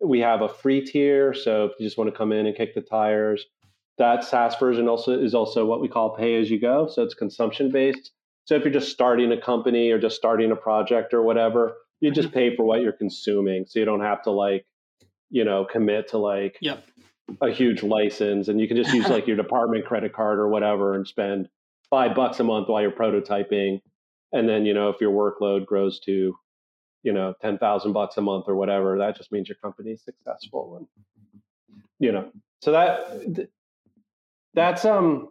[0.00, 2.74] we have a free tier, so if you just want to come in and kick
[2.74, 3.46] the tires,
[3.98, 6.88] that SaaS version also is also what we call pay as you go.
[6.88, 8.12] So it's consumption based.
[8.44, 12.10] So if you're just starting a company or just starting a project or whatever, you
[12.10, 12.34] just mm-hmm.
[12.34, 13.64] pay for what you're consuming.
[13.66, 14.66] So you don't have to like,
[15.30, 16.84] you know, commit to like yep.
[17.40, 20.94] a huge license and you can just use like your department credit card or whatever
[20.94, 21.48] and spend
[21.90, 23.80] five bucks a month while you're prototyping.
[24.32, 26.36] And then, you know, if your workload grows to
[27.06, 30.76] you know, 10,000 bucks a month or whatever, that just means your company is successful.
[30.76, 31.40] And,
[32.00, 33.48] you know, so that,
[34.54, 35.28] that's, um,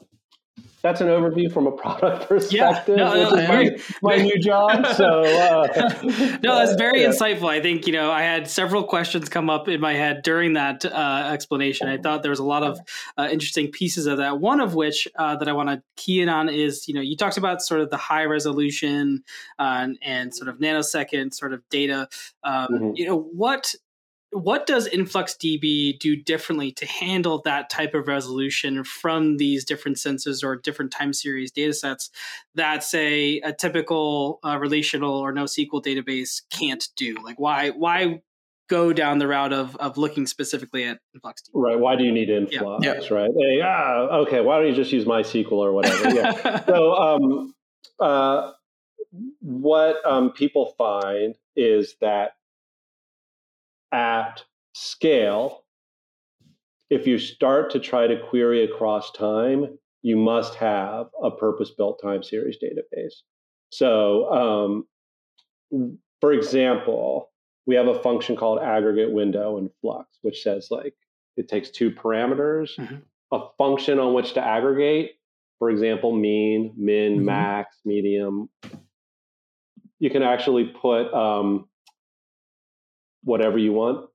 [0.85, 2.97] that's an overview from a product perspective.
[2.99, 4.85] Yeah, no, no, my, my, new job.
[4.95, 5.67] So uh,
[6.43, 7.07] no, that's very yeah.
[7.07, 7.49] insightful.
[7.49, 10.85] I think you know I had several questions come up in my head during that
[10.85, 11.87] uh, explanation.
[11.87, 12.79] I thought there was a lot of
[13.17, 14.39] uh, interesting pieces of that.
[14.39, 17.17] One of which uh, that I want to key in on is you know you
[17.17, 19.23] talked about sort of the high resolution
[19.57, 22.07] uh, and, and, sort of nanosecond sort of data.
[22.43, 22.91] Um, mm-hmm.
[22.93, 23.73] You know what
[24.35, 30.43] what does InfluxDB do differently to handle that type of resolution from these different sensors
[30.43, 32.09] or different time series data sets
[32.53, 37.15] that, say, a typical uh, relational or NoSQL database can't do?
[37.23, 38.21] Like, why why
[38.67, 41.49] go down the route of of looking specifically at InfluxDB?
[41.53, 41.79] Right.
[41.79, 42.83] Why do you need Influx?
[42.83, 42.99] Yeah.
[43.01, 43.13] yeah.
[43.13, 43.31] Right.
[43.39, 44.41] Hey, ah, okay.
[44.41, 46.09] Why don't you just use MySQL or whatever?
[46.13, 46.61] Yeah.
[46.65, 47.55] so, um,
[48.01, 48.51] uh,
[49.39, 52.33] what um, people find is that
[53.95, 55.63] at scale,
[56.89, 61.99] if you start to try to query across time, you must have a purpose built
[62.03, 63.13] time series database.
[63.71, 64.84] So,
[65.71, 67.31] um, for example,
[67.65, 70.93] we have a function called aggregate window in Flux, which says like
[71.38, 72.97] it takes two parameters, mm-hmm.
[73.31, 75.13] a function on which to aggregate,
[75.58, 77.25] for example, mean, min, mm-hmm.
[77.25, 78.49] max, median.
[79.99, 81.67] You can actually put um,
[83.25, 84.09] whatever you want.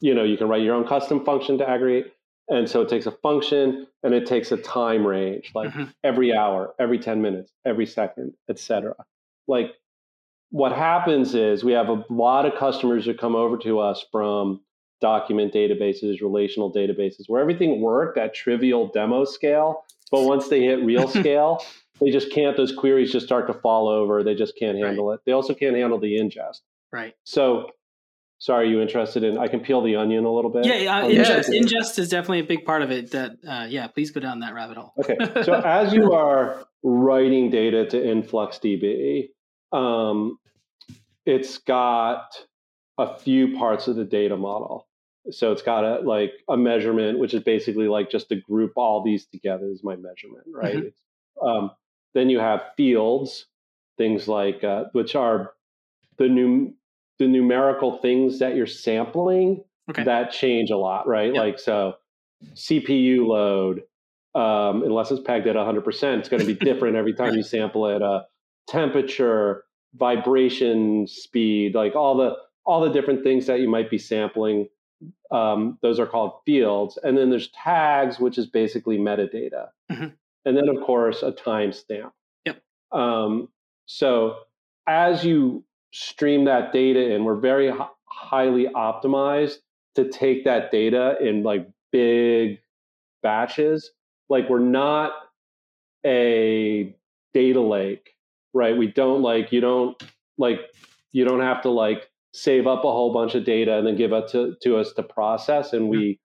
[0.00, 2.12] You know, you can write your own custom function to aggregate.
[2.48, 5.84] And so it takes a function and it takes a time range, like mm-hmm.
[6.04, 8.94] every hour, every 10 minutes, every second, etc.
[9.48, 9.74] Like
[10.50, 14.60] what happens is we have a lot of customers who come over to us from
[15.00, 19.84] document databases, relational databases, where everything worked at trivial demo scale.
[20.10, 21.64] But once they hit real scale,
[22.00, 24.22] they just can't, those queries just start to fall over.
[24.22, 25.14] They just can't handle right.
[25.14, 25.20] it.
[25.24, 26.60] They also can't handle the ingest.
[26.92, 27.14] Right.
[27.24, 27.70] So
[28.42, 29.38] sorry, are you interested in?
[29.38, 30.66] I can peel the onion a little bit.
[30.66, 33.12] Yeah, uh, ingest, ingest is definitely a big part of it.
[33.12, 34.92] That uh, yeah, please go down that rabbit hole.
[34.98, 39.28] okay, so as you are writing data to InfluxDB,
[39.72, 40.38] um,
[41.24, 42.34] it's got
[42.98, 44.88] a few parts of the data model.
[45.30, 49.04] So it's got a like a measurement, which is basically like just to group all
[49.04, 50.76] these together is my measurement, right?
[50.76, 51.46] Mm-hmm.
[51.46, 51.70] Um,
[52.14, 53.46] then you have fields,
[53.96, 55.52] things like uh, which are
[56.18, 56.74] the new
[57.22, 60.04] the numerical things that you're sampling okay.
[60.04, 61.34] that change a lot, right?
[61.34, 61.42] Yep.
[61.42, 61.94] Like so
[62.54, 63.82] CPU load,
[64.34, 67.86] um, unless it's pegged at 100%, it's going to be different every time you sample
[67.88, 68.02] it.
[68.02, 68.22] Uh,
[68.68, 74.68] temperature, vibration speed, like all the all the different things that you might be sampling.
[75.32, 80.06] Um, those are called fields, and then there's tags, which is basically metadata, mm-hmm.
[80.44, 82.12] and then of course a timestamp.
[82.46, 82.62] Yep.
[82.92, 83.48] Um,
[83.86, 84.36] so
[84.86, 87.24] as you stream that data in.
[87.24, 87.76] We're very h-
[88.06, 89.56] highly optimized
[89.94, 92.58] to take that data in like big
[93.22, 93.92] batches.
[94.28, 95.12] Like we're not
[96.04, 96.94] a
[97.34, 98.10] data lake,
[98.52, 98.76] right?
[98.76, 100.02] We don't like you don't
[100.38, 100.60] like
[101.12, 104.12] you don't have to like save up a whole bunch of data and then give
[104.12, 106.18] it to, to us to process and we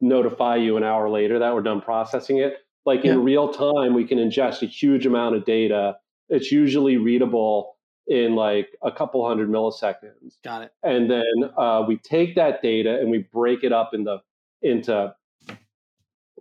[0.00, 2.58] notify you an hour later that we're done processing it.
[2.84, 5.96] Like in real time, we can ingest a huge amount of data.
[6.28, 7.75] It's usually readable
[8.06, 10.36] in like a couple hundred milliseconds.
[10.44, 10.72] Got it.
[10.82, 14.20] And then uh, we take that data and we break it up into
[14.62, 15.14] into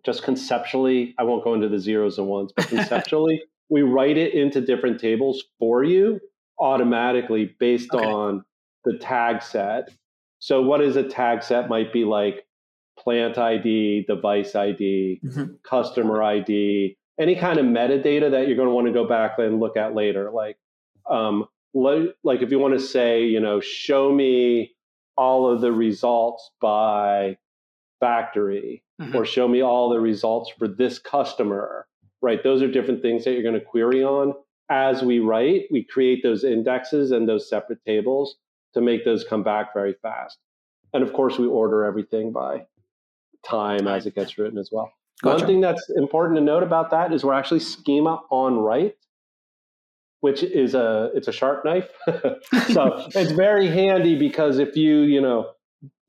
[0.06, 1.16] just conceptually.
[1.18, 5.00] I won't go into the zeros and ones, but conceptually, we write it into different
[5.00, 6.20] tables for you
[6.60, 8.06] automatically based okay.
[8.06, 8.46] on
[8.86, 9.90] the tag set.
[10.40, 11.70] So, what is a tag set?
[11.70, 12.46] Might be like
[12.98, 15.54] plant ID, device ID, mm-hmm.
[15.64, 19.60] customer ID, any kind of metadata that you're going to want to go back and
[19.60, 20.32] look at later.
[20.32, 20.58] Like,
[21.10, 21.46] um,
[21.76, 24.76] like if you want to say, you know, show me
[25.18, 27.38] all of the results by
[28.00, 29.16] factory mm-hmm.
[29.16, 31.88] or show me all the results for this customer,
[32.22, 32.44] right?
[32.44, 34.34] Those are different things that you're going to query on.
[34.70, 38.36] As we write, we create those indexes and those separate tables
[38.74, 40.40] to make those come back very fast.
[40.94, 42.66] And of course, we order everything by
[43.46, 44.92] time as it gets written as well.
[45.22, 45.38] Gotcha.
[45.38, 48.96] One thing that's important to note about that is we're actually schema on write,
[50.26, 51.88] which is a it's a sharp knife.
[52.74, 55.52] so it's very handy because if you you know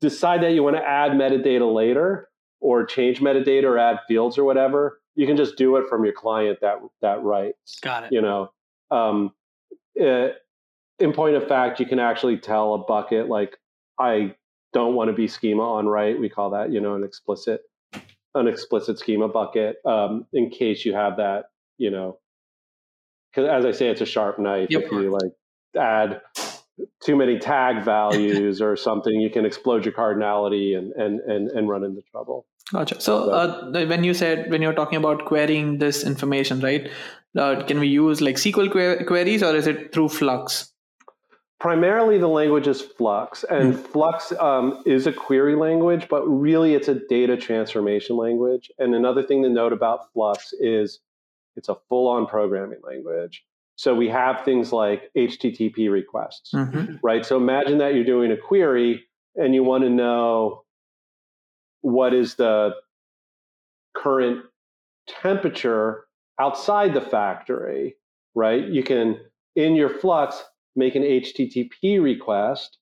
[0.01, 2.27] decide that you want to add metadata later
[2.59, 6.15] or change metadata or add fields or whatever, you can just do it from your
[6.15, 7.79] client that that writes.
[7.79, 8.11] Got it.
[8.11, 8.49] You know,
[8.89, 9.33] um,
[9.93, 10.29] it, eh,
[10.97, 13.59] in point of fact, you can actually tell a bucket like
[13.99, 14.33] I
[14.73, 16.19] don't want to be schema on write.
[16.19, 17.61] We call that, you know, an explicit,
[18.33, 22.17] an explicit schema bucket um, in case you have that, you know,
[23.37, 24.67] because as I say, it's a sharp knife.
[24.71, 24.83] Yep.
[24.83, 25.31] If you like
[25.79, 26.21] add
[27.03, 31.69] too many tag values or something, you can explode your cardinality and and and, and
[31.69, 32.47] run into trouble.
[32.71, 32.99] Gotcha.
[32.99, 36.89] So, uh, when you said when you're talking about querying this information, right?
[37.37, 40.73] Uh, can we use like SQL que- queries or is it through Flux?
[41.59, 46.75] primarily the language is Flux, and mm Flux um, is a query language, but really
[46.75, 48.69] it's a data transformation language.
[48.77, 50.99] And another thing to note about Flux is
[51.57, 53.43] it's a full-on programming language.
[53.75, 56.95] So we have things like HTTP requests, mm-hmm.
[57.03, 57.25] right?
[57.25, 59.03] So imagine that you're doing a query
[59.35, 60.63] and you want to know
[61.81, 62.71] what is the
[63.95, 64.43] current
[65.07, 66.05] temperature
[66.39, 67.95] outside the factory,
[68.35, 68.65] right?
[68.65, 69.19] You can
[69.55, 70.43] in your Flux
[70.75, 72.77] make an HTTP request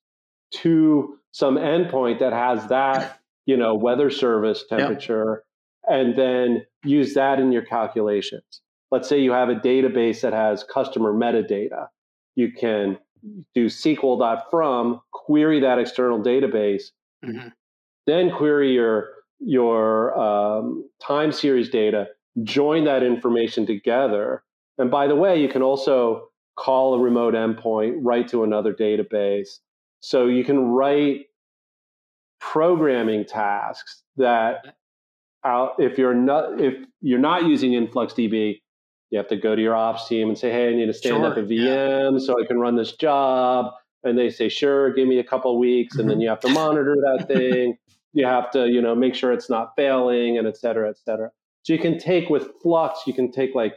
[0.52, 5.44] to some endpoint that has that, you know, weather service temperature,
[5.88, 5.96] yeah.
[5.96, 8.62] and then use that in your calculations.
[8.90, 11.88] Let's say you have a database that has customer metadata.
[12.36, 12.98] You can
[13.54, 16.84] do SQL.from, query that external database,
[17.24, 17.48] mm-hmm.
[18.06, 22.06] then query your your um, time series data,
[22.42, 24.42] join that information together.
[24.78, 29.58] And by the way, you can also call a remote endpoint, write to another database.
[30.00, 31.26] So you can write
[32.40, 34.76] programming tasks that
[35.44, 38.60] out if you're not if you're not using InfluxDB,
[39.10, 41.16] you have to go to your ops team and say, "Hey, I need to stand
[41.16, 41.26] sure.
[41.26, 42.18] up a VM yeah.
[42.18, 43.72] so I can run this job."
[44.04, 46.22] And they say, "Sure, give me a couple weeks," and then mm-hmm.
[46.22, 47.78] you have to monitor that thing.
[48.12, 51.30] you have to, you know, make sure it's not failing, and et cetera, et cetera.
[51.64, 53.74] So you can take with Flux, you can take like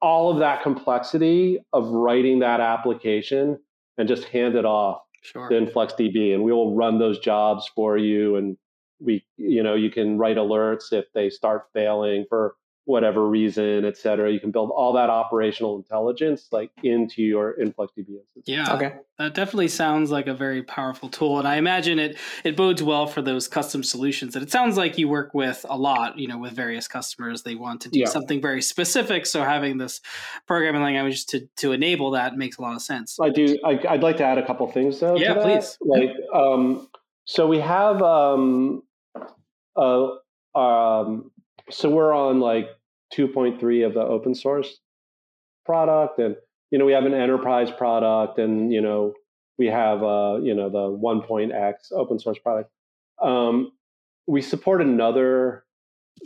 [0.00, 3.58] all of that complexity of writing that application
[3.98, 5.48] and just hand it off sure.
[5.48, 8.36] to InfluxDB, and we will run those jobs for you.
[8.36, 8.56] And
[9.00, 12.56] we, you know, you can write alerts if they start failing for
[12.86, 14.32] whatever reason, et cetera.
[14.32, 18.44] You can build all that operational intelligence like into your InfluxDB instance.
[18.46, 18.74] Yeah.
[18.74, 18.94] Okay.
[19.18, 21.40] That definitely sounds like a very powerful tool.
[21.40, 24.98] And I imagine it it bodes well for those custom solutions that it sounds like
[24.98, 27.42] you work with a lot, you know, with various customers.
[27.42, 28.06] They want to do yeah.
[28.06, 29.26] something very specific.
[29.26, 30.00] So having this
[30.46, 33.18] programming language to to enable that makes a lot of sense.
[33.20, 35.16] I do I, would like to add a couple things though.
[35.16, 35.76] Yeah, please.
[35.80, 36.88] Like um
[37.24, 38.84] so we have um
[39.74, 40.10] uh
[40.54, 41.32] um
[41.70, 42.75] so we're on like
[43.14, 44.80] 2.3 of the open source
[45.64, 46.36] product and
[46.70, 49.12] you know we have an enterprise product and you know
[49.58, 52.70] we have uh you know the 1.x open source product
[53.22, 53.72] um,
[54.26, 55.64] we support another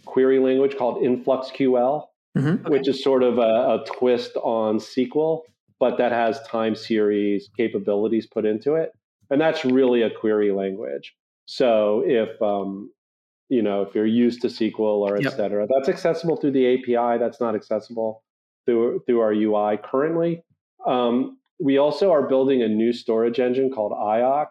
[0.04, 2.48] query language called influxql mm-hmm.
[2.48, 2.60] okay.
[2.66, 5.40] which is sort of a, a, twist on sql
[5.78, 8.92] but that has time series capabilities put into it
[9.30, 11.14] and that's really a query language
[11.46, 12.90] so if um,
[13.50, 15.34] you know, if you're used to SQL or et yep.
[15.34, 15.66] cetera.
[15.68, 17.18] That's accessible through the API.
[17.18, 18.22] That's not accessible
[18.64, 20.42] through through our UI currently.
[20.86, 24.46] Um, we also are building a new storage engine called IOX,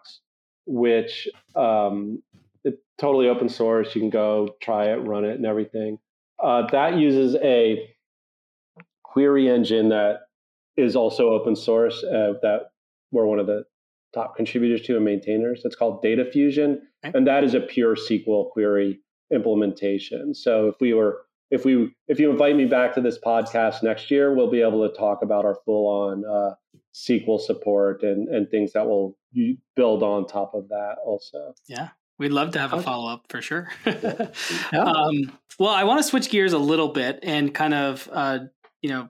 [0.66, 2.22] which um,
[2.62, 3.94] it's totally open source.
[3.94, 5.98] You can go try it, run it, and everything.
[6.42, 7.90] Uh, that uses a
[9.02, 10.20] query engine that
[10.76, 12.04] is also open source.
[12.04, 12.70] Uh, that
[13.12, 13.64] we're one of the
[14.12, 15.62] top contributors to and maintainers.
[15.64, 17.16] It's called DataFusion, okay.
[17.16, 19.00] and that is a pure SQL query
[19.32, 20.34] implementation.
[20.34, 24.10] So if we were if we if you invite me back to this podcast next
[24.10, 26.54] year, we'll be able to talk about our full on uh,
[26.94, 29.16] SQL support and and things that will
[29.76, 31.54] build on top of that also.
[31.66, 31.88] Yeah.
[32.18, 33.70] We'd love to have a follow up for sure.
[33.86, 34.28] yeah.
[34.74, 38.40] um, well, I want to switch gears a little bit and kind of, uh,
[38.82, 39.08] you know,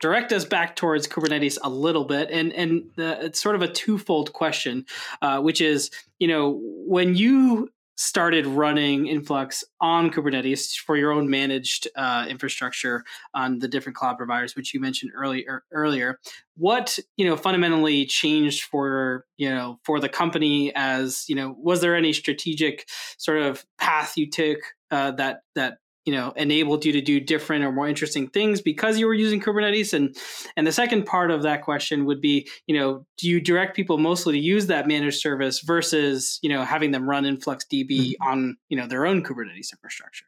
[0.00, 3.68] direct us back towards Kubernetes a little bit, and and the, it's sort of a
[3.68, 4.86] twofold question,
[5.22, 11.30] uh, which is, you know, when you started running Influx on Kubernetes for your own
[11.30, 13.04] managed uh, infrastructure
[13.34, 15.62] on the different cloud providers, which you mentioned earlier.
[15.70, 16.18] Earlier,
[16.56, 20.72] what you know fundamentally changed for you know for the company?
[20.74, 24.58] As you know, was there any strategic sort of path you took
[24.90, 28.98] uh, that that you know enabled you to do different or more interesting things because
[28.98, 29.92] you were using kubernetes?
[29.92, 30.16] And
[30.56, 33.98] and the second part of that question would be you know do you direct people
[33.98, 38.28] mostly to use that managed service versus you know having them run influxdb mm-hmm.
[38.28, 40.26] on you know their own kubernetes infrastructure?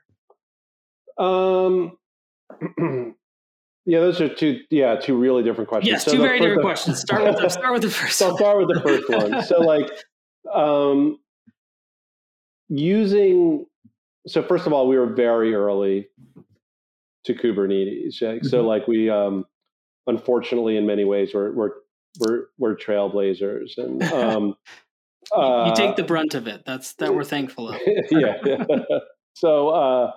[1.19, 1.99] Um
[3.87, 5.93] yeah those are two yeah two really different questions.
[5.93, 7.01] Yes so two very different questions.
[7.01, 9.43] Start with the, start with the first so i'll start with the first one.
[9.43, 9.91] So like
[10.55, 11.19] um
[12.69, 13.67] using
[14.27, 16.09] so first of all, we were very early
[17.25, 18.23] to Kubernetes.
[18.23, 18.39] Right?
[18.39, 18.49] Mm-hmm.
[18.49, 19.45] So like we, um,
[20.07, 21.71] unfortunately, in many ways, we're we're
[22.19, 24.57] we're, we're trailblazers, and um,
[25.37, 26.63] uh, you take the brunt of it.
[26.67, 27.81] That's that we're thankful of.
[28.11, 28.65] yeah, yeah.
[29.35, 30.13] So, uh,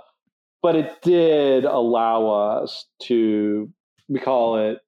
[0.61, 2.29] but it did allow
[2.61, 3.69] us to
[4.07, 4.79] we call it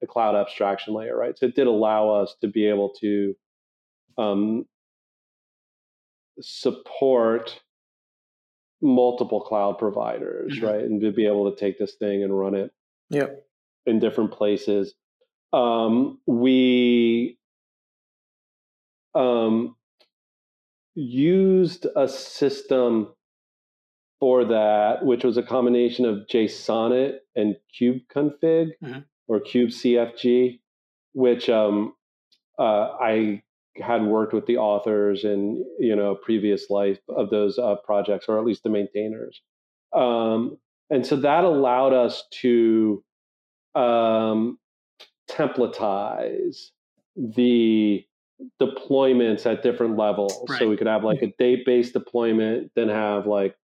[0.00, 1.36] the cloud abstraction layer, right?
[1.36, 3.34] So it did allow us to be able to
[4.16, 4.66] um,
[6.40, 7.60] support
[8.82, 10.66] multiple cloud providers, mm-hmm.
[10.66, 10.80] right?
[10.80, 12.72] And to be able to take this thing and run it
[13.10, 13.46] yep.
[13.86, 14.94] in different places.
[15.52, 17.38] Um, we
[19.14, 19.76] um,
[20.94, 23.14] used a system
[24.20, 28.98] for that, which was a combination of Jsonnet and kubeconfig mm-hmm.
[29.28, 30.60] or kubecfg,
[31.12, 31.94] which um,
[32.58, 33.43] uh, I
[33.76, 38.38] had worked with the authors in you know previous life of those uh, projects or
[38.38, 39.42] at least the maintainers
[39.94, 40.58] um,
[40.90, 43.02] and so that allowed us to
[43.74, 44.58] um,
[45.30, 46.70] templatize
[47.16, 48.04] the
[48.60, 50.58] deployments at different levels right.
[50.58, 53.56] so we could have like a date-based deployment then have like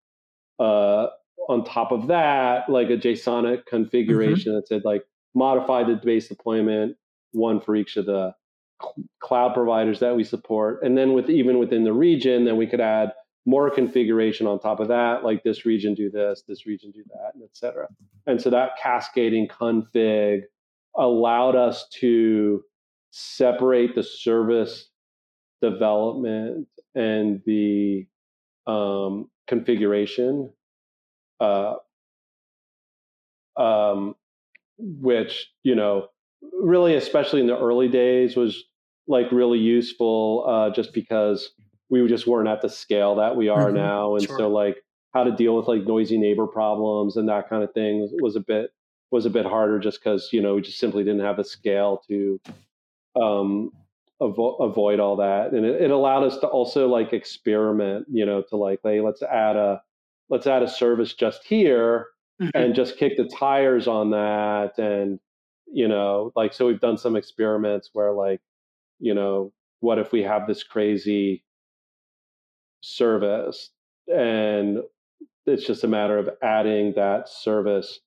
[0.59, 1.07] uh,
[1.49, 3.61] on top of that like a json mm-hmm.
[3.69, 4.57] configuration mm-hmm.
[4.57, 5.05] that said like
[5.35, 6.97] modify the base deployment
[7.33, 8.35] one for each of the
[9.21, 10.83] cloud providers that we support.
[10.83, 13.13] And then with even within the region, then we could add
[13.47, 17.33] more configuration on top of that, like this region do this, this region do that,
[17.35, 17.89] and et cetera.
[18.27, 20.43] And so that cascading config
[20.97, 22.63] allowed us to
[23.11, 24.89] separate the service
[25.63, 28.07] development and the
[28.67, 30.53] um, configuration,
[31.41, 31.75] uh,
[33.57, 34.15] um,
[34.79, 36.09] which you know
[36.53, 38.65] really, especially in the early days, was
[39.07, 41.51] like really useful uh, just because
[41.89, 43.77] we just weren't at the scale that we are mm-hmm.
[43.77, 44.39] now, and sure.
[44.39, 44.83] so like
[45.13, 48.41] how to deal with like noisy neighbor problems and that kind of thing was a
[48.41, 48.71] bit
[49.11, 52.01] was a bit harder just because you know we just simply didn't have the scale
[52.07, 52.41] to
[53.21, 53.73] um,
[54.21, 58.43] avo- avoid all that, and it, it allowed us to also like experiment, you know,
[58.43, 59.83] to like hey, let's add a
[60.29, 62.07] let's add a service just here
[62.41, 62.57] mm-hmm.
[62.57, 65.19] and just kick the tires on that and
[65.73, 68.41] you know like so we've done some experiments where like
[69.01, 71.43] you know, what if we have this crazy
[72.83, 73.71] service
[74.07, 74.79] and
[75.47, 78.01] it's just a matter of adding that service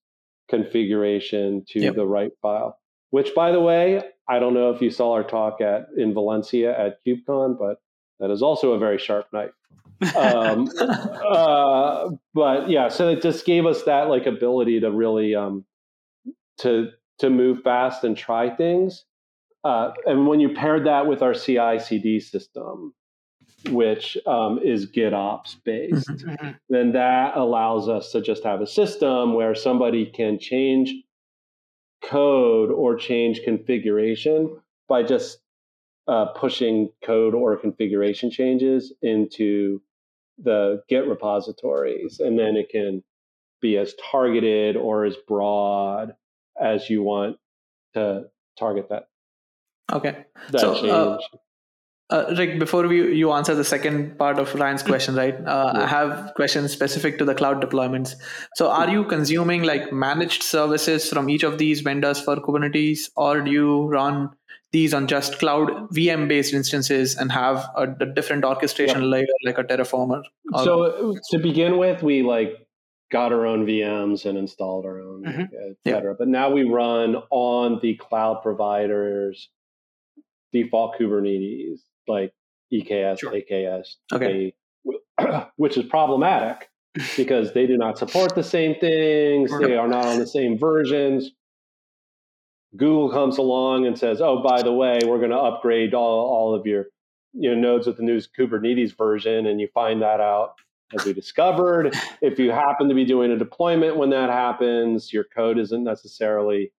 [0.50, 1.96] configuration to yep.
[1.96, 2.80] the right file.
[3.10, 6.78] Which, by the way, I don't know if you saw our talk at in Valencia
[6.78, 7.78] at KubeCon, but
[8.20, 9.52] that is also a very sharp knife.
[10.16, 15.66] um, uh, but yeah, so it just gave us that like ability to really um,
[16.60, 16.89] to
[17.20, 19.06] to move fast and try things.
[19.64, 22.93] Uh, and when you paired that with our CI CD system,
[23.70, 26.30] which um, is GitOps based, mm-hmm.
[26.30, 26.51] mm-hmm.
[26.70, 30.93] then that allows us to just have a system where somebody can change
[32.03, 34.57] code or change configuration
[34.89, 35.39] by just
[36.07, 39.82] uh, pushing code or configuration changes into
[40.38, 42.20] the Git repositories.
[42.20, 43.01] And then it can
[43.61, 46.16] be as targeted or as broad
[46.61, 47.38] as you want
[47.93, 48.26] to
[48.59, 49.07] target that
[49.91, 50.25] Okay.
[50.51, 51.17] That so, uh,
[52.09, 55.36] uh, Rick, before we, you answer the second part of Ryan's question, right?
[55.36, 55.84] Uh, yeah.
[55.84, 58.13] I have questions specific to the cloud deployments.
[58.55, 63.41] So, are you consuming like managed services from each of these vendors for Kubernetes, or
[63.41, 64.29] do you run
[64.71, 69.07] these on just cloud VM based instances and have a, a different orchestration yeah.
[69.07, 70.21] layer like a Terraform?
[70.53, 72.67] Or, so, to begin with, we like
[73.11, 75.41] got our own VMs and installed our own, mm-hmm.
[75.41, 76.11] et cetera.
[76.11, 76.15] Yeah.
[76.19, 79.49] But now we run on the cloud providers
[80.54, 82.34] default Kubernetes, like
[82.72, 83.34] EKS, sure.
[83.34, 84.54] AKS, okay.
[84.86, 84.93] They,
[85.58, 86.70] which is problematic
[87.18, 89.51] because they do not support the same things.
[89.60, 91.32] They are not on the same versions.
[92.76, 96.56] Google comes along and says, "Oh, by the way, we're going to upgrade all, all
[96.56, 96.88] of your
[97.34, 100.56] you know nodes with the new Kubernetes version," and you find that out
[100.97, 101.95] as we discovered.
[102.22, 106.72] if you happen to be doing a deployment when that happens, your code isn't necessarily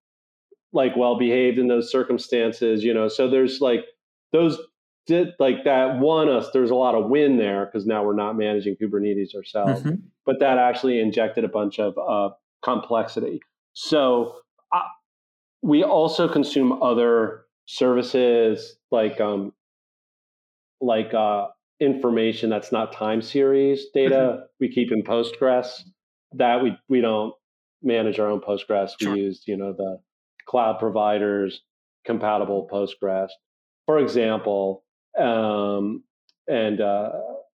[0.74, 2.84] like well behaved in those circumstances.
[2.84, 3.86] You know, so there's like
[4.32, 4.58] those
[5.06, 6.50] did like that won us.
[6.54, 9.96] There's a lot of win there because now we're not managing Kubernetes ourselves, mm-hmm.
[10.26, 13.42] but that actually injected a bunch of uh, complexity.
[13.74, 14.36] So
[14.72, 14.82] uh,
[15.62, 19.54] we also consume other services like um,
[20.80, 21.48] like uh,
[21.80, 24.16] information that's not time series data.
[24.16, 24.42] Mm-hmm.
[24.60, 25.82] We keep in Postgres.
[26.36, 27.34] That we we don't
[27.82, 28.92] manage our own Postgres.
[29.00, 29.14] Sure.
[29.14, 30.00] We use you know the
[30.46, 31.62] cloud providers
[32.06, 33.30] compatible Postgres,
[33.86, 34.84] for example
[35.18, 36.04] um,
[36.48, 37.12] and uh,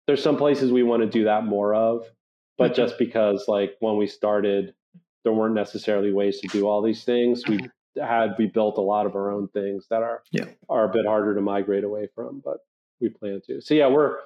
[0.07, 2.07] there's some places we want to do that more of,
[2.57, 2.82] but mm-hmm.
[2.82, 4.74] just because like when we started,
[5.24, 7.43] there weren't necessarily ways to do all these things.
[7.47, 8.03] We mm-hmm.
[8.03, 10.47] had we built a lot of our own things that are yeah.
[10.68, 12.59] are a bit harder to migrate away from, but
[13.01, 13.61] we plan to.
[13.61, 14.18] So yeah, we're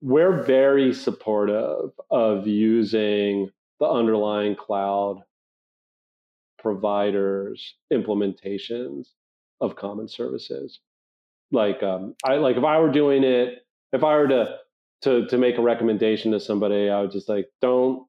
[0.00, 3.50] we're very supportive of using
[3.80, 5.22] the underlying cloud
[6.66, 9.10] providers implementations
[9.60, 10.80] of common services
[11.52, 14.58] like um, I like if I were doing it, if I were to
[15.02, 18.06] to to make a recommendation to somebody, I would just like don't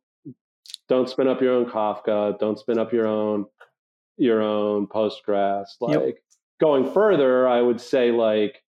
[0.89, 3.45] don't spin up your own Kafka, don't spin up your own
[4.17, 5.67] your own Postgres.
[5.79, 6.15] Like yep.
[6.59, 8.63] going further, I would say like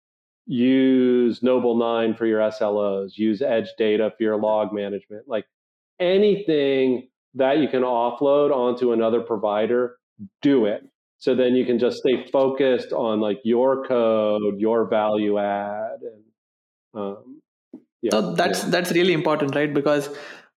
[0.48, 5.46] use Nobl9 for your SLOs, use Edge Delta for your log management, like
[6.00, 9.98] anything that you can offload onto another provider,
[10.42, 10.84] do it.
[11.18, 16.24] So then you can just stay focused on like your code your value add and
[16.94, 17.42] um,
[18.02, 18.70] yeah so that's yeah.
[18.70, 19.74] that's really important right?
[19.74, 20.10] Because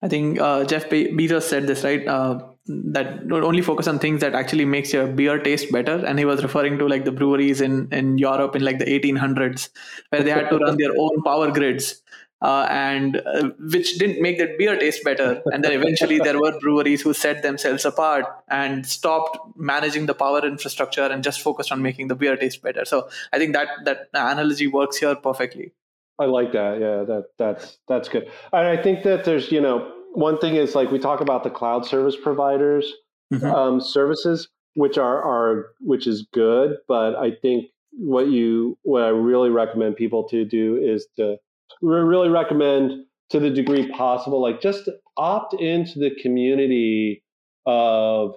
[0.02, 2.08] i think uh, jeff Be- bezos said this right?
[2.08, 6.04] Uh, that don't only focus on things that actually makes your beer taste better.
[6.04, 9.70] And he was referring to like the breweries in in europe in like the 1800s
[10.10, 12.02] where they had to run their own power grids
[12.42, 15.42] uh, and uh, which didn't make that beer taste better.
[15.46, 20.46] And then eventually there were breweries who set themselves apart and stopped managing the power
[20.46, 22.86] infrastructure and just focused on making the beer taste better.
[22.86, 25.74] So I think that that analogy works here perfectly.
[26.18, 26.80] I like that.
[26.80, 28.30] Yeah, that that's that's good.
[28.54, 31.50] And I think that there's you know one thing is like we talk about the
[31.50, 32.92] cloud service providers
[33.34, 33.46] mm-hmm.
[33.46, 39.10] um, services, which are are which is good, but I think what you what I
[39.10, 41.38] really recommend people to do is to
[41.82, 47.24] we really recommend to the degree possible, like just opt into the community
[47.66, 48.36] of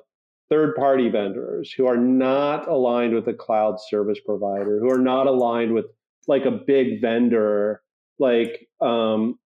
[0.48, 5.26] third party vendors who are not aligned with a cloud service provider, who are not
[5.26, 5.86] aligned with
[6.26, 7.82] like a big vendor.
[8.18, 9.38] Like um,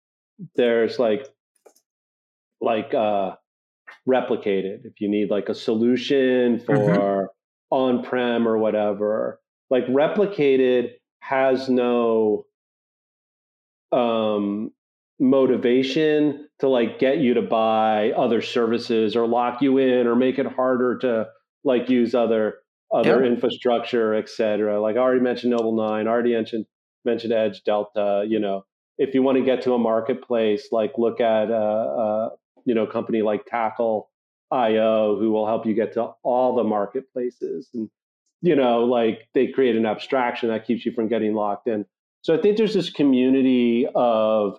[0.55, 1.27] there's like
[2.61, 3.33] like uh,
[4.09, 7.27] replicated if you need like a solution for mm-hmm.
[7.75, 9.41] on prem or whatever.
[9.71, 12.47] Like replicated has no
[13.93, 14.73] um,
[15.19, 20.39] motivation to like get you to buy other services or lock you in or make
[20.39, 21.29] it harder to
[21.65, 22.57] like use other
[22.93, 23.33] other yep.
[23.33, 24.81] infrastructure, et cetera.
[24.81, 26.67] Like I already mentioned Nobl9, already mentioned
[27.05, 28.25] mentioned Edge Delta.
[28.27, 28.65] You know,
[28.99, 32.31] if you want to get to a marketplace, like look at a, a
[32.65, 34.11] you know company like Tackle
[34.51, 37.89] IO, who will help you get to all the marketplaces, and
[38.43, 41.87] you know, like they create an abstraction that keeps you from getting locked in.
[42.23, 44.59] So I think there's this community of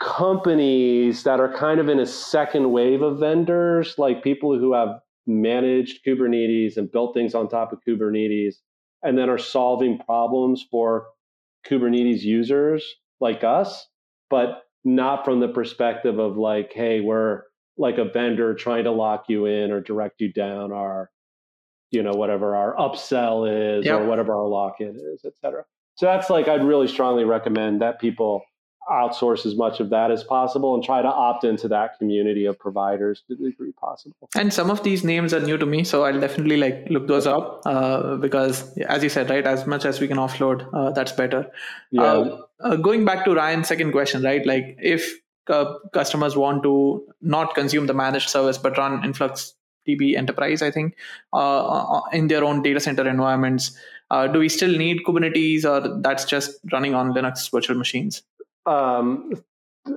[0.00, 5.00] companies that are kind of in a second wave of vendors, like people who have
[5.26, 8.56] managed Kubernetes and built things on top of Kubernetes,
[9.02, 11.06] and then are solving problems for
[11.68, 12.84] Kubernetes users
[13.20, 13.86] like us,
[14.30, 17.42] but not from the perspective of like, hey, we're
[17.76, 21.10] like a vendor trying to lock you in or direct you down our,
[21.90, 24.00] you know, whatever our upsell is yep.
[24.00, 25.64] or whatever our lock in is, et cetera.
[26.00, 28.42] So that's like I'd really strongly recommend that people
[28.90, 32.58] outsource as much of that as possible and try to opt into that community of
[32.58, 34.30] providers to the degree possible.
[34.34, 37.26] And some of these names are new to me, so I'll definitely like look those
[37.26, 41.12] up uh, because, as you said, right, as much as we can offload, uh, that's
[41.12, 41.46] better.
[41.90, 42.02] Yeah.
[42.02, 47.06] Uh, uh going back to Ryan's second question, right, like if uh, customers want to
[47.20, 49.52] not consume the managed service but run Influx
[49.86, 50.96] DB Enterprise, I think,
[51.34, 53.76] uh, in their own data center environments
[54.10, 58.22] uh, do we still need Kubernetes, or that's just running on Linux virtual machines?
[58.66, 59.32] Um,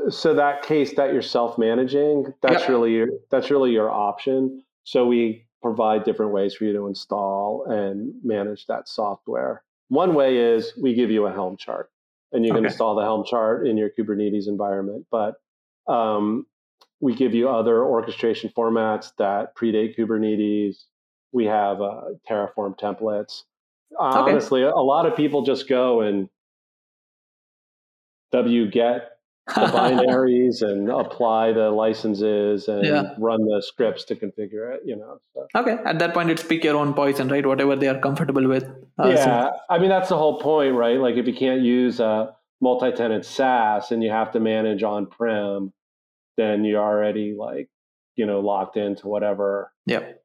[0.09, 4.64] so that case that you're self-managing, that's really your that's really your option.
[4.84, 9.64] So we provide different ways for you to install and manage that software.
[9.89, 11.89] One way is we give you a Helm chart,
[12.32, 12.68] and you can okay.
[12.68, 15.05] install the Helm chart in your Kubernetes environment.
[15.11, 15.36] But
[15.88, 16.45] um,
[16.99, 20.86] we give you other orchestration formats that predate Kubernetes.
[21.32, 23.43] We have uh, Terraform templates.
[23.99, 24.31] Okay.
[24.31, 26.29] Honestly, a lot of people just go and
[28.33, 29.01] wget
[29.47, 33.13] the binaries and apply the licenses and yeah.
[33.19, 35.45] run the scripts to configure it you know so.
[35.55, 38.63] okay at that point it's pick your own poison right whatever they are comfortable with
[38.99, 39.51] uh, yeah so.
[39.69, 43.91] i mean that's the whole point right like if you can't use a multi-tenant saas
[43.91, 45.73] and you have to manage on-prem
[46.37, 47.69] then you're already like
[48.15, 50.22] you know locked into whatever yep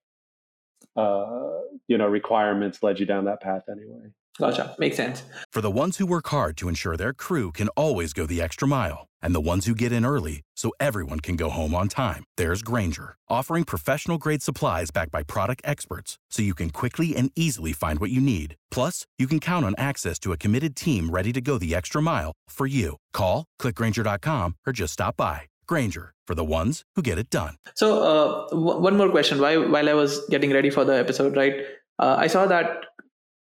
[0.98, 4.76] uh you know requirements led you down that path anyway Gotcha.
[4.78, 5.24] Makes sense.
[5.50, 8.68] For the ones who work hard to ensure their crew can always go the extra
[8.68, 12.24] mile, and the ones who get in early so everyone can go home on time,
[12.36, 17.32] there's Grainger, offering professional grade supplies backed by product experts so you can quickly and
[17.34, 18.54] easily find what you need.
[18.70, 22.00] Plus, you can count on access to a committed team ready to go the extra
[22.00, 22.96] mile for you.
[23.12, 25.42] Call, clickgrainger.com, or just stop by.
[25.68, 27.58] Grainger, for the ones who get it done.
[27.76, 29.40] So, uh, w- one more question.
[29.40, 31.54] While, while I was getting ready for the episode, right,
[31.98, 32.86] uh, I saw that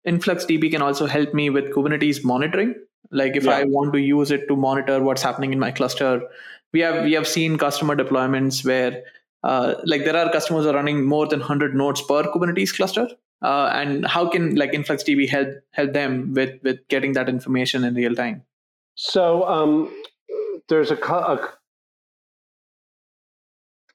[0.07, 2.75] InfluxDB can also help me with Kubernetes monitoring.
[3.11, 3.59] Like if yeah.
[3.59, 6.23] I want to use it to monitor what's happening in my cluster,
[6.73, 9.05] we have we have seen customer deployments where
[9.45, 13.09] uh, like there are customers are running more than 100 nodes per Kubernetes cluster.
[13.43, 17.95] Uh, and how can like InfluxDB help help them with with getting that information in
[17.95, 18.43] real time?
[18.95, 19.93] So um,
[20.69, 21.49] there's a, a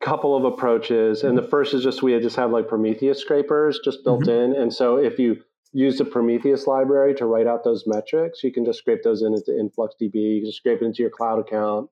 [0.01, 4.03] couple of approaches, and the first is just we just have like Prometheus scrapers just
[4.03, 4.53] built mm-hmm.
[4.53, 5.41] in, and so if you
[5.71, 8.43] use the Prometheus library to write out those metrics.
[8.43, 10.13] You can just scrape those in into InfluxDB.
[10.13, 11.89] You can just scrape it into your cloud account,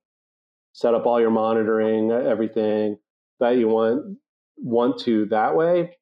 [0.73, 2.97] set up all your monitoring, everything
[3.39, 4.17] that you want
[4.57, 5.97] want to that way.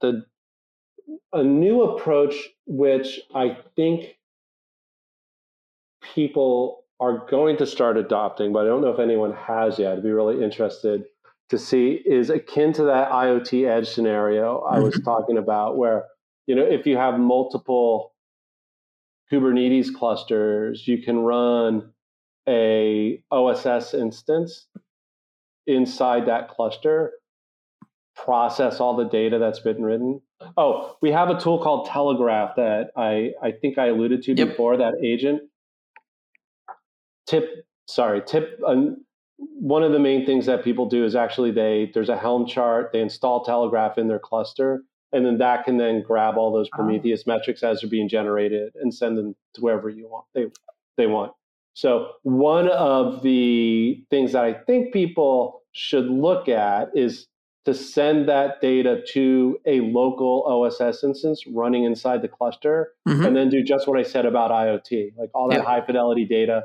[0.00, 0.24] The
[1.32, 2.34] a new approach
[2.66, 4.18] which I think
[6.14, 9.92] people are going to start adopting, but I don't know if anyone has yet.
[9.92, 11.04] I'd be really interested
[11.50, 15.04] to see is akin to that IoT edge scenario I was mm-hmm.
[15.04, 16.06] talking about, where
[16.46, 18.12] you know, if you have multiple
[19.30, 21.92] Kubernetes clusters, you can run
[22.48, 24.66] a OSS instance
[25.66, 27.12] inside that cluster,
[28.16, 30.20] process all the data that's been written.
[30.56, 34.48] Oh, we have a tool called Telegraf that I, I think I alluded to yep.
[34.48, 35.42] before, that agent.
[37.28, 38.58] Tip, sorry, tip.
[38.66, 39.04] Um,
[39.36, 42.90] one of the main things that people do is actually they there's a Helm chart,
[42.92, 46.76] they install Telegraf in their cluster, and then that can then grab all those ah.
[46.76, 47.32] Prometheus oh.
[47.32, 50.46] metrics as they're being generated and send them to wherever you want they
[50.96, 51.32] they want.
[51.74, 57.28] So one of the things that I think people should look at is
[57.66, 63.24] to send that data to a local OSS instance running inside the cluster, mm-hmm.
[63.24, 65.64] and then do just what I said about IoT, like all that yeah.
[65.64, 66.64] high fidelity data,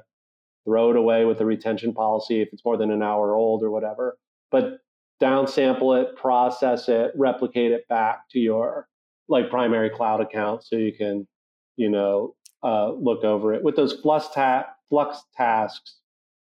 [0.65, 3.71] throw it away with the retention policy if it's more than an hour old or
[3.71, 4.17] whatever.
[4.51, 4.79] But
[5.21, 8.87] downsample it, process it, replicate it back to your
[9.27, 11.27] like primary cloud account so you can,
[11.75, 13.63] you know, uh, look over it.
[13.63, 15.97] With those flux, ta- flux tasks,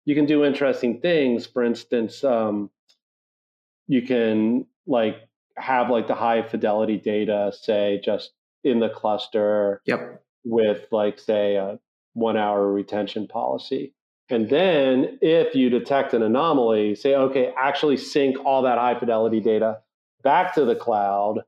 [0.05, 1.45] you can do interesting things.
[1.45, 2.69] For instance, um,
[3.87, 5.17] you can like
[5.57, 8.31] have like the high fidelity data, say just
[8.63, 9.81] in the cluster.
[9.85, 10.21] Yep.
[10.43, 11.79] With like say a
[12.13, 13.94] one hour retention policy.
[14.29, 19.39] And then if you detect an anomaly, say, okay, actually sync all that high fidelity
[19.39, 19.79] data
[20.23, 21.43] back to the cloud.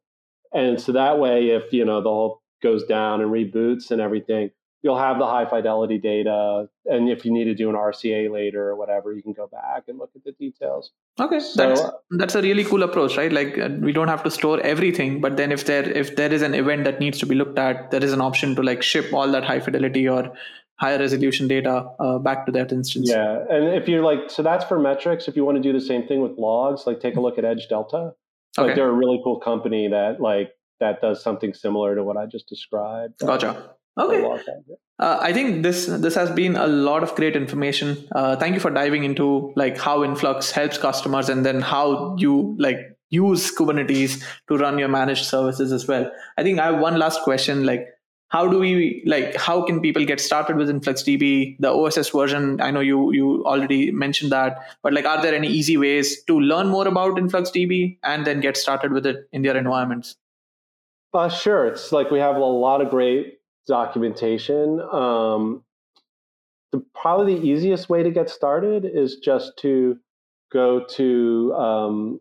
[0.54, 4.52] And so that way, if you know the whole goes down and reboots and everything,
[4.84, 6.70] you'll have the high fidelity data.
[6.86, 9.84] And if you need to do an RCA later or whatever, you can go back
[9.88, 10.92] and look at the details.
[11.20, 13.32] Okay, so, that's that's a really cool approach, right?
[13.32, 16.44] Like uh, we don't have to store everything, but then if there if there is
[16.44, 19.12] an event that needs to be looked at, there is an option to like ship
[19.14, 20.32] all that high fidelity or
[20.78, 23.10] higher resolution data uh, back to that instance.
[23.10, 25.28] Yeah, and if you're like, so that's for metrics.
[25.28, 27.46] If you want to do the same thing with logs, like take a look at
[27.46, 28.14] Edge Delta.
[28.58, 28.76] Like okay.
[28.76, 32.48] they're a really cool company that like that does something similar to what I just
[32.48, 33.20] described.
[33.20, 33.72] Gotcha.
[34.00, 34.24] Okay.
[35.00, 38.08] Uh, I think this this has been a lot of great information.
[38.14, 42.56] Uh, thank you for diving into like how Influx helps customers and then how you
[42.60, 42.78] like
[43.10, 46.12] use Kubernetes to run your managed services as well.
[46.38, 47.66] I think I have one last question.
[47.66, 47.88] Like,
[48.30, 51.58] how do we like how can people get started with influxdb?
[51.60, 55.48] The oss version i know you you already mentioned that but like are there any
[55.48, 59.58] easy ways to learn more about influxdb and then get started with it in their
[59.58, 60.16] environments?
[61.14, 61.66] Uh, sure.
[61.66, 64.80] It's like we have a lot of great documentation.
[64.82, 65.64] Um,
[66.72, 69.98] the probably the easiest way to get started is just to
[70.52, 72.20] go to um,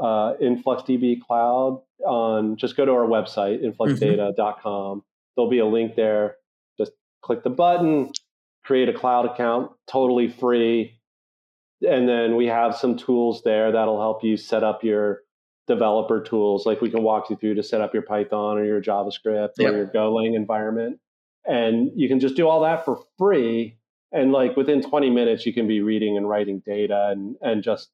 [0.00, 4.98] uh, InfluxDB Cloud on just go to our website influxdata.com.
[4.98, 4.98] Mm-hmm.
[5.36, 6.36] There'll be a link there.
[6.78, 8.10] Just click the button,
[8.64, 10.98] create a cloud account, totally free.
[11.88, 15.20] And then we have some tools there that'll help you set up your
[15.68, 16.66] developer tools.
[16.66, 19.72] Like we can walk you through to set up your Python or your JavaScript yep.
[19.72, 20.98] or your Golang environment.
[21.46, 23.78] And you can just do all that for free.
[24.10, 27.90] And like within 20 minutes, you can be reading and writing data and, and just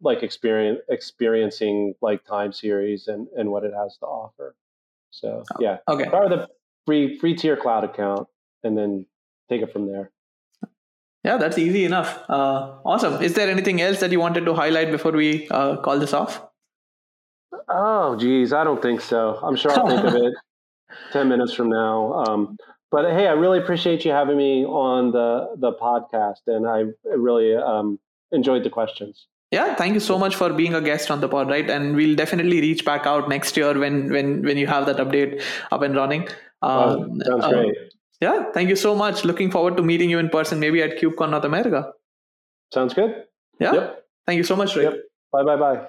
[0.00, 4.54] like experience experiencing like time series and, and what it has to offer.
[5.10, 5.78] So oh, yeah.
[5.88, 6.08] Okay.
[6.08, 6.48] Start with a
[6.84, 8.28] free free tier cloud account
[8.62, 9.06] and then
[9.48, 10.10] take it from there.
[11.24, 12.22] Yeah, that's easy enough.
[12.28, 13.20] Uh, awesome.
[13.20, 16.40] Is there anything else that you wanted to highlight before we uh, call this off?
[17.68, 19.38] Oh, geez, I don't think so.
[19.42, 20.34] I'm sure I'll think of it
[21.12, 22.12] 10 minutes from now.
[22.12, 22.56] Um,
[22.92, 27.56] but hey, I really appreciate you having me on the, the podcast, and I really
[27.56, 27.98] um,
[28.30, 29.26] enjoyed the questions.
[29.52, 31.68] Yeah, thank you so much for being a guest on the pod, right?
[31.70, 35.42] And we'll definitely reach back out next year when when when you have that update
[35.70, 36.28] up and running.
[36.62, 37.76] Um, sounds uh, great.
[38.20, 39.24] Yeah, thank you so much.
[39.24, 41.92] Looking forward to meeting you in person, maybe at KubeCon North America.
[42.72, 43.24] Sounds good.
[43.60, 43.74] Yeah.
[43.74, 44.04] Yep.
[44.26, 44.90] Thank you so much, Rick.
[44.90, 45.00] Yep.
[45.32, 45.88] Bye bye bye.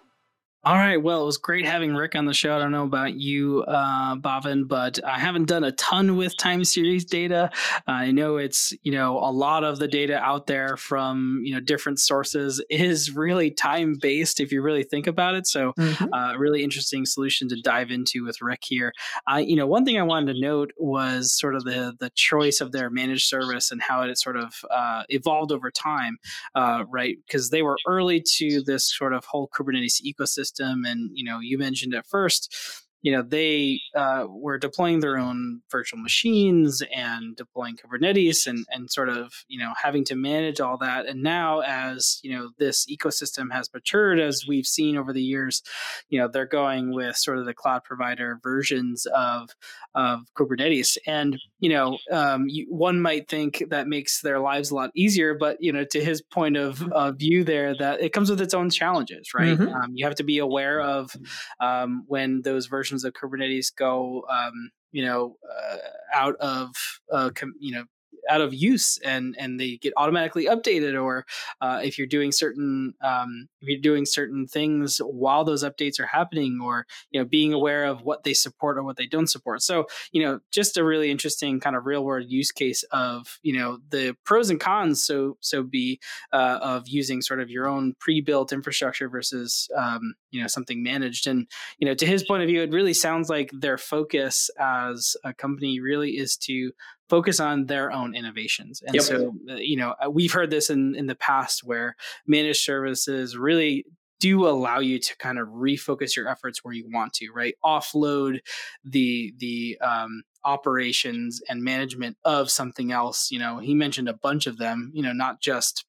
[0.63, 1.01] All right.
[1.01, 2.55] Well, it was great having Rick on the show.
[2.55, 6.63] I don't know about you, uh, Bhavin, but I haven't done a ton with time
[6.65, 7.49] series data.
[7.87, 11.61] I know it's, you know, a lot of the data out there from, you know,
[11.61, 15.47] different sources is really time based if you really think about it.
[15.47, 16.13] So, mm-hmm.
[16.13, 18.93] uh, really interesting solution to dive into with Rick here.
[19.25, 22.61] I, you know, one thing I wanted to note was sort of the the choice
[22.61, 26.19] of their managed service and how it sort of uh, evolved over time,
[26.53, 27.17] uh, right?
[27.25, 30.85] Because they were early to this sort of whole Kubernetes ecosystem system.
[30.85, 32.53] And, you know, you mentioned at first,
[33.01, 38.91] you know they uh, were deploying their own virtual machines and deploying kubernetes and, and
[38.91, 41.07] sort of you know having to manage all that.
[41.07, 45.63] And now as you know this ecosystem has matured as we've seen over the years
[46.09, 49.49] you know they're going with sort of the cloud provider versions of
[49.95, 50.97] of kubernetes.
[51.07, 55.33] And you know um, you, one might think that makes their lives a lot easier
[55.33, 58.53] but you know to his point of uh, view there that it comes with its
[58.53, 59.57] own challenges right?
[59.57, 59.73] Mm-hmm.
[59.73, 61.15] um, you have to be aware of
[61.59, 65.77] um, when those versions versions of Kubernetes go, um, you know, uh,
[66.13, 66.69] out of,
[67.11, 67.85] uh, com- you know,
[68.29, 71.25] out of use and and they get automatically updated or
[71.61, 76.05] uh, if you're doing certain um, if you're doing certain things while those updates are
[76.05, 79.61] happening or you know being aware of what they support or what they don't support.
[79.61, 83.57] So you know just a really interesting kind of real world use case of you
[83.57, 85.99] know the pros and cons so so be
[86.33, 91.27] uh, of using sort of your own pre-built infrastructure versus um, you know something managed.
[91.27, 91.47] And
[91.79, 95.33] you know to his point of view it really sounds like their focus as a
[95.33, 96.71] company really is to
[97.11, 98.81] focus on their own innovations.
[98.81, 99.03] And yep.
[99.03, 103.35] so, uh, you know, uh, we've heard this in, in the past where managed services
[103.35, 103.85] really
[104.21, 107.55] do allow you to kind of refocus your efforts where you want to, right?
[107.65, 108.39] Offload
[108.85, 113.29] the the um, operations and management of something else.
[113.29, 114.91] You know, he mentioned a bunch of them.
[114.93, 115.83] You know, not just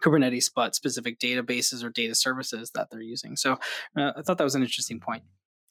[0.00, 3.36] Kubernetes, but specific databases or data services that they're using.
[3.36, 3.58] So
[3.98, 5.24] uh, I thought that was an interesting point.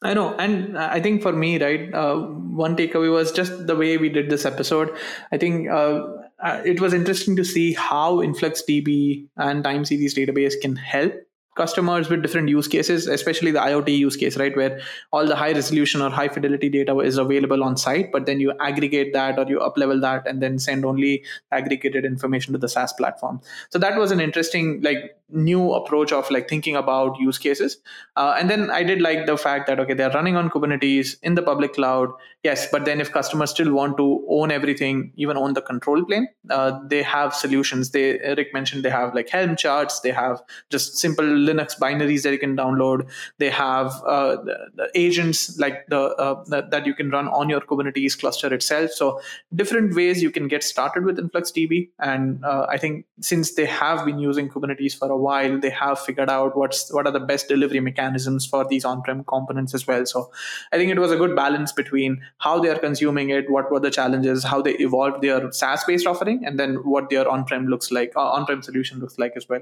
[0.04, 3.98] I know, and I think for me, right, uh, one takeaway was just the way
[3.98, 4.96] we did this episode.
[5.32, 6.02] I think uh,
[6.44, 11.14] uh it was interesting to see how InfluxDB and time series database can help
[11.56, 14.80] customers with different use cases, especially the IoT use case, right, where
[15.12, 18.54] all the high resolution or high fidelity data is available on site, but then you
[18.60, 22.94] aggregate that or you uplevel that and then send only aggregated information to the SaaS
[22.94, 23.42] platform.
[23.70, 27.78] So that was an interesting, like, new approach of like thinking about use cases.
[28.16, 31.36] Uh, and then I did like the fact that okay, they're running on Kubernetes in
[31.36, 32.10] the public cloud,
[32.44, 36.28] yes, but then if customers still want to own everything, even own the control plane,
[36.50, 37.92] uh, they have solutions.
[37.92, 42.32] They Rick mentioned they have like Helm charts, they have just simple Linux binaries that
[42.32, 43.10] you can download.
[43.38, 47.50] They have uh, the, the agents like the, uh, the, that you can run on
[47.50, 48.92] your Kubernetes cluster itself.
[48.92, 49.22] So
[49.54, 51.90] different ways you can get started with InfluxDB.
[52.00, 56.00] And uh, I think since they have been using Kubernetes for a while, they have
[56.00, 60.06] figured out what's what are the best delivery mechanisms for these on-prem components as well.
[60.06, 60.32] So
[60.72, 63.80] I think it was a good balance between how they are consuming it, what were
[63.80, 68.14] the challenges, how they evolved their SaaS-based offering, and then what their on-prem looks like,
[68.16, 69.62] uh, on-prem solution looks like as well.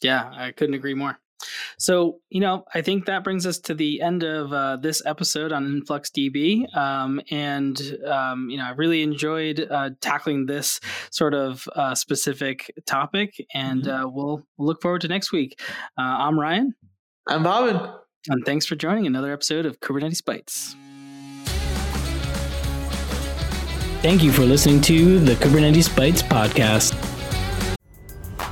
[0.00, 1.18] Yeah, I couldn't agree more.
[1.78, 5.52] So, you know, I think that brings us to the end of uh, this episode
[5.52, 6.76] on InfluxDB.
[6.76, 10.80] Um, and, um, you know, I really enjoyed uh, tackling this
[11.10, 13.46] sort of uh, specific topic.
[13.54, 14.04] And mm-hmm.
[14.04, 15.60] Uh, we'll, we'll look forward to next week.
[15.96, 16.74] Uh, I'm Ryan.
[17.28, 17.98] I'm Bhavin.
[18.28, 20.74] And thanks for joining another episode of Kubernetes Bytes.
[24.02, 27.17] Thank you for listening to the Kubernetes Bytes podcast.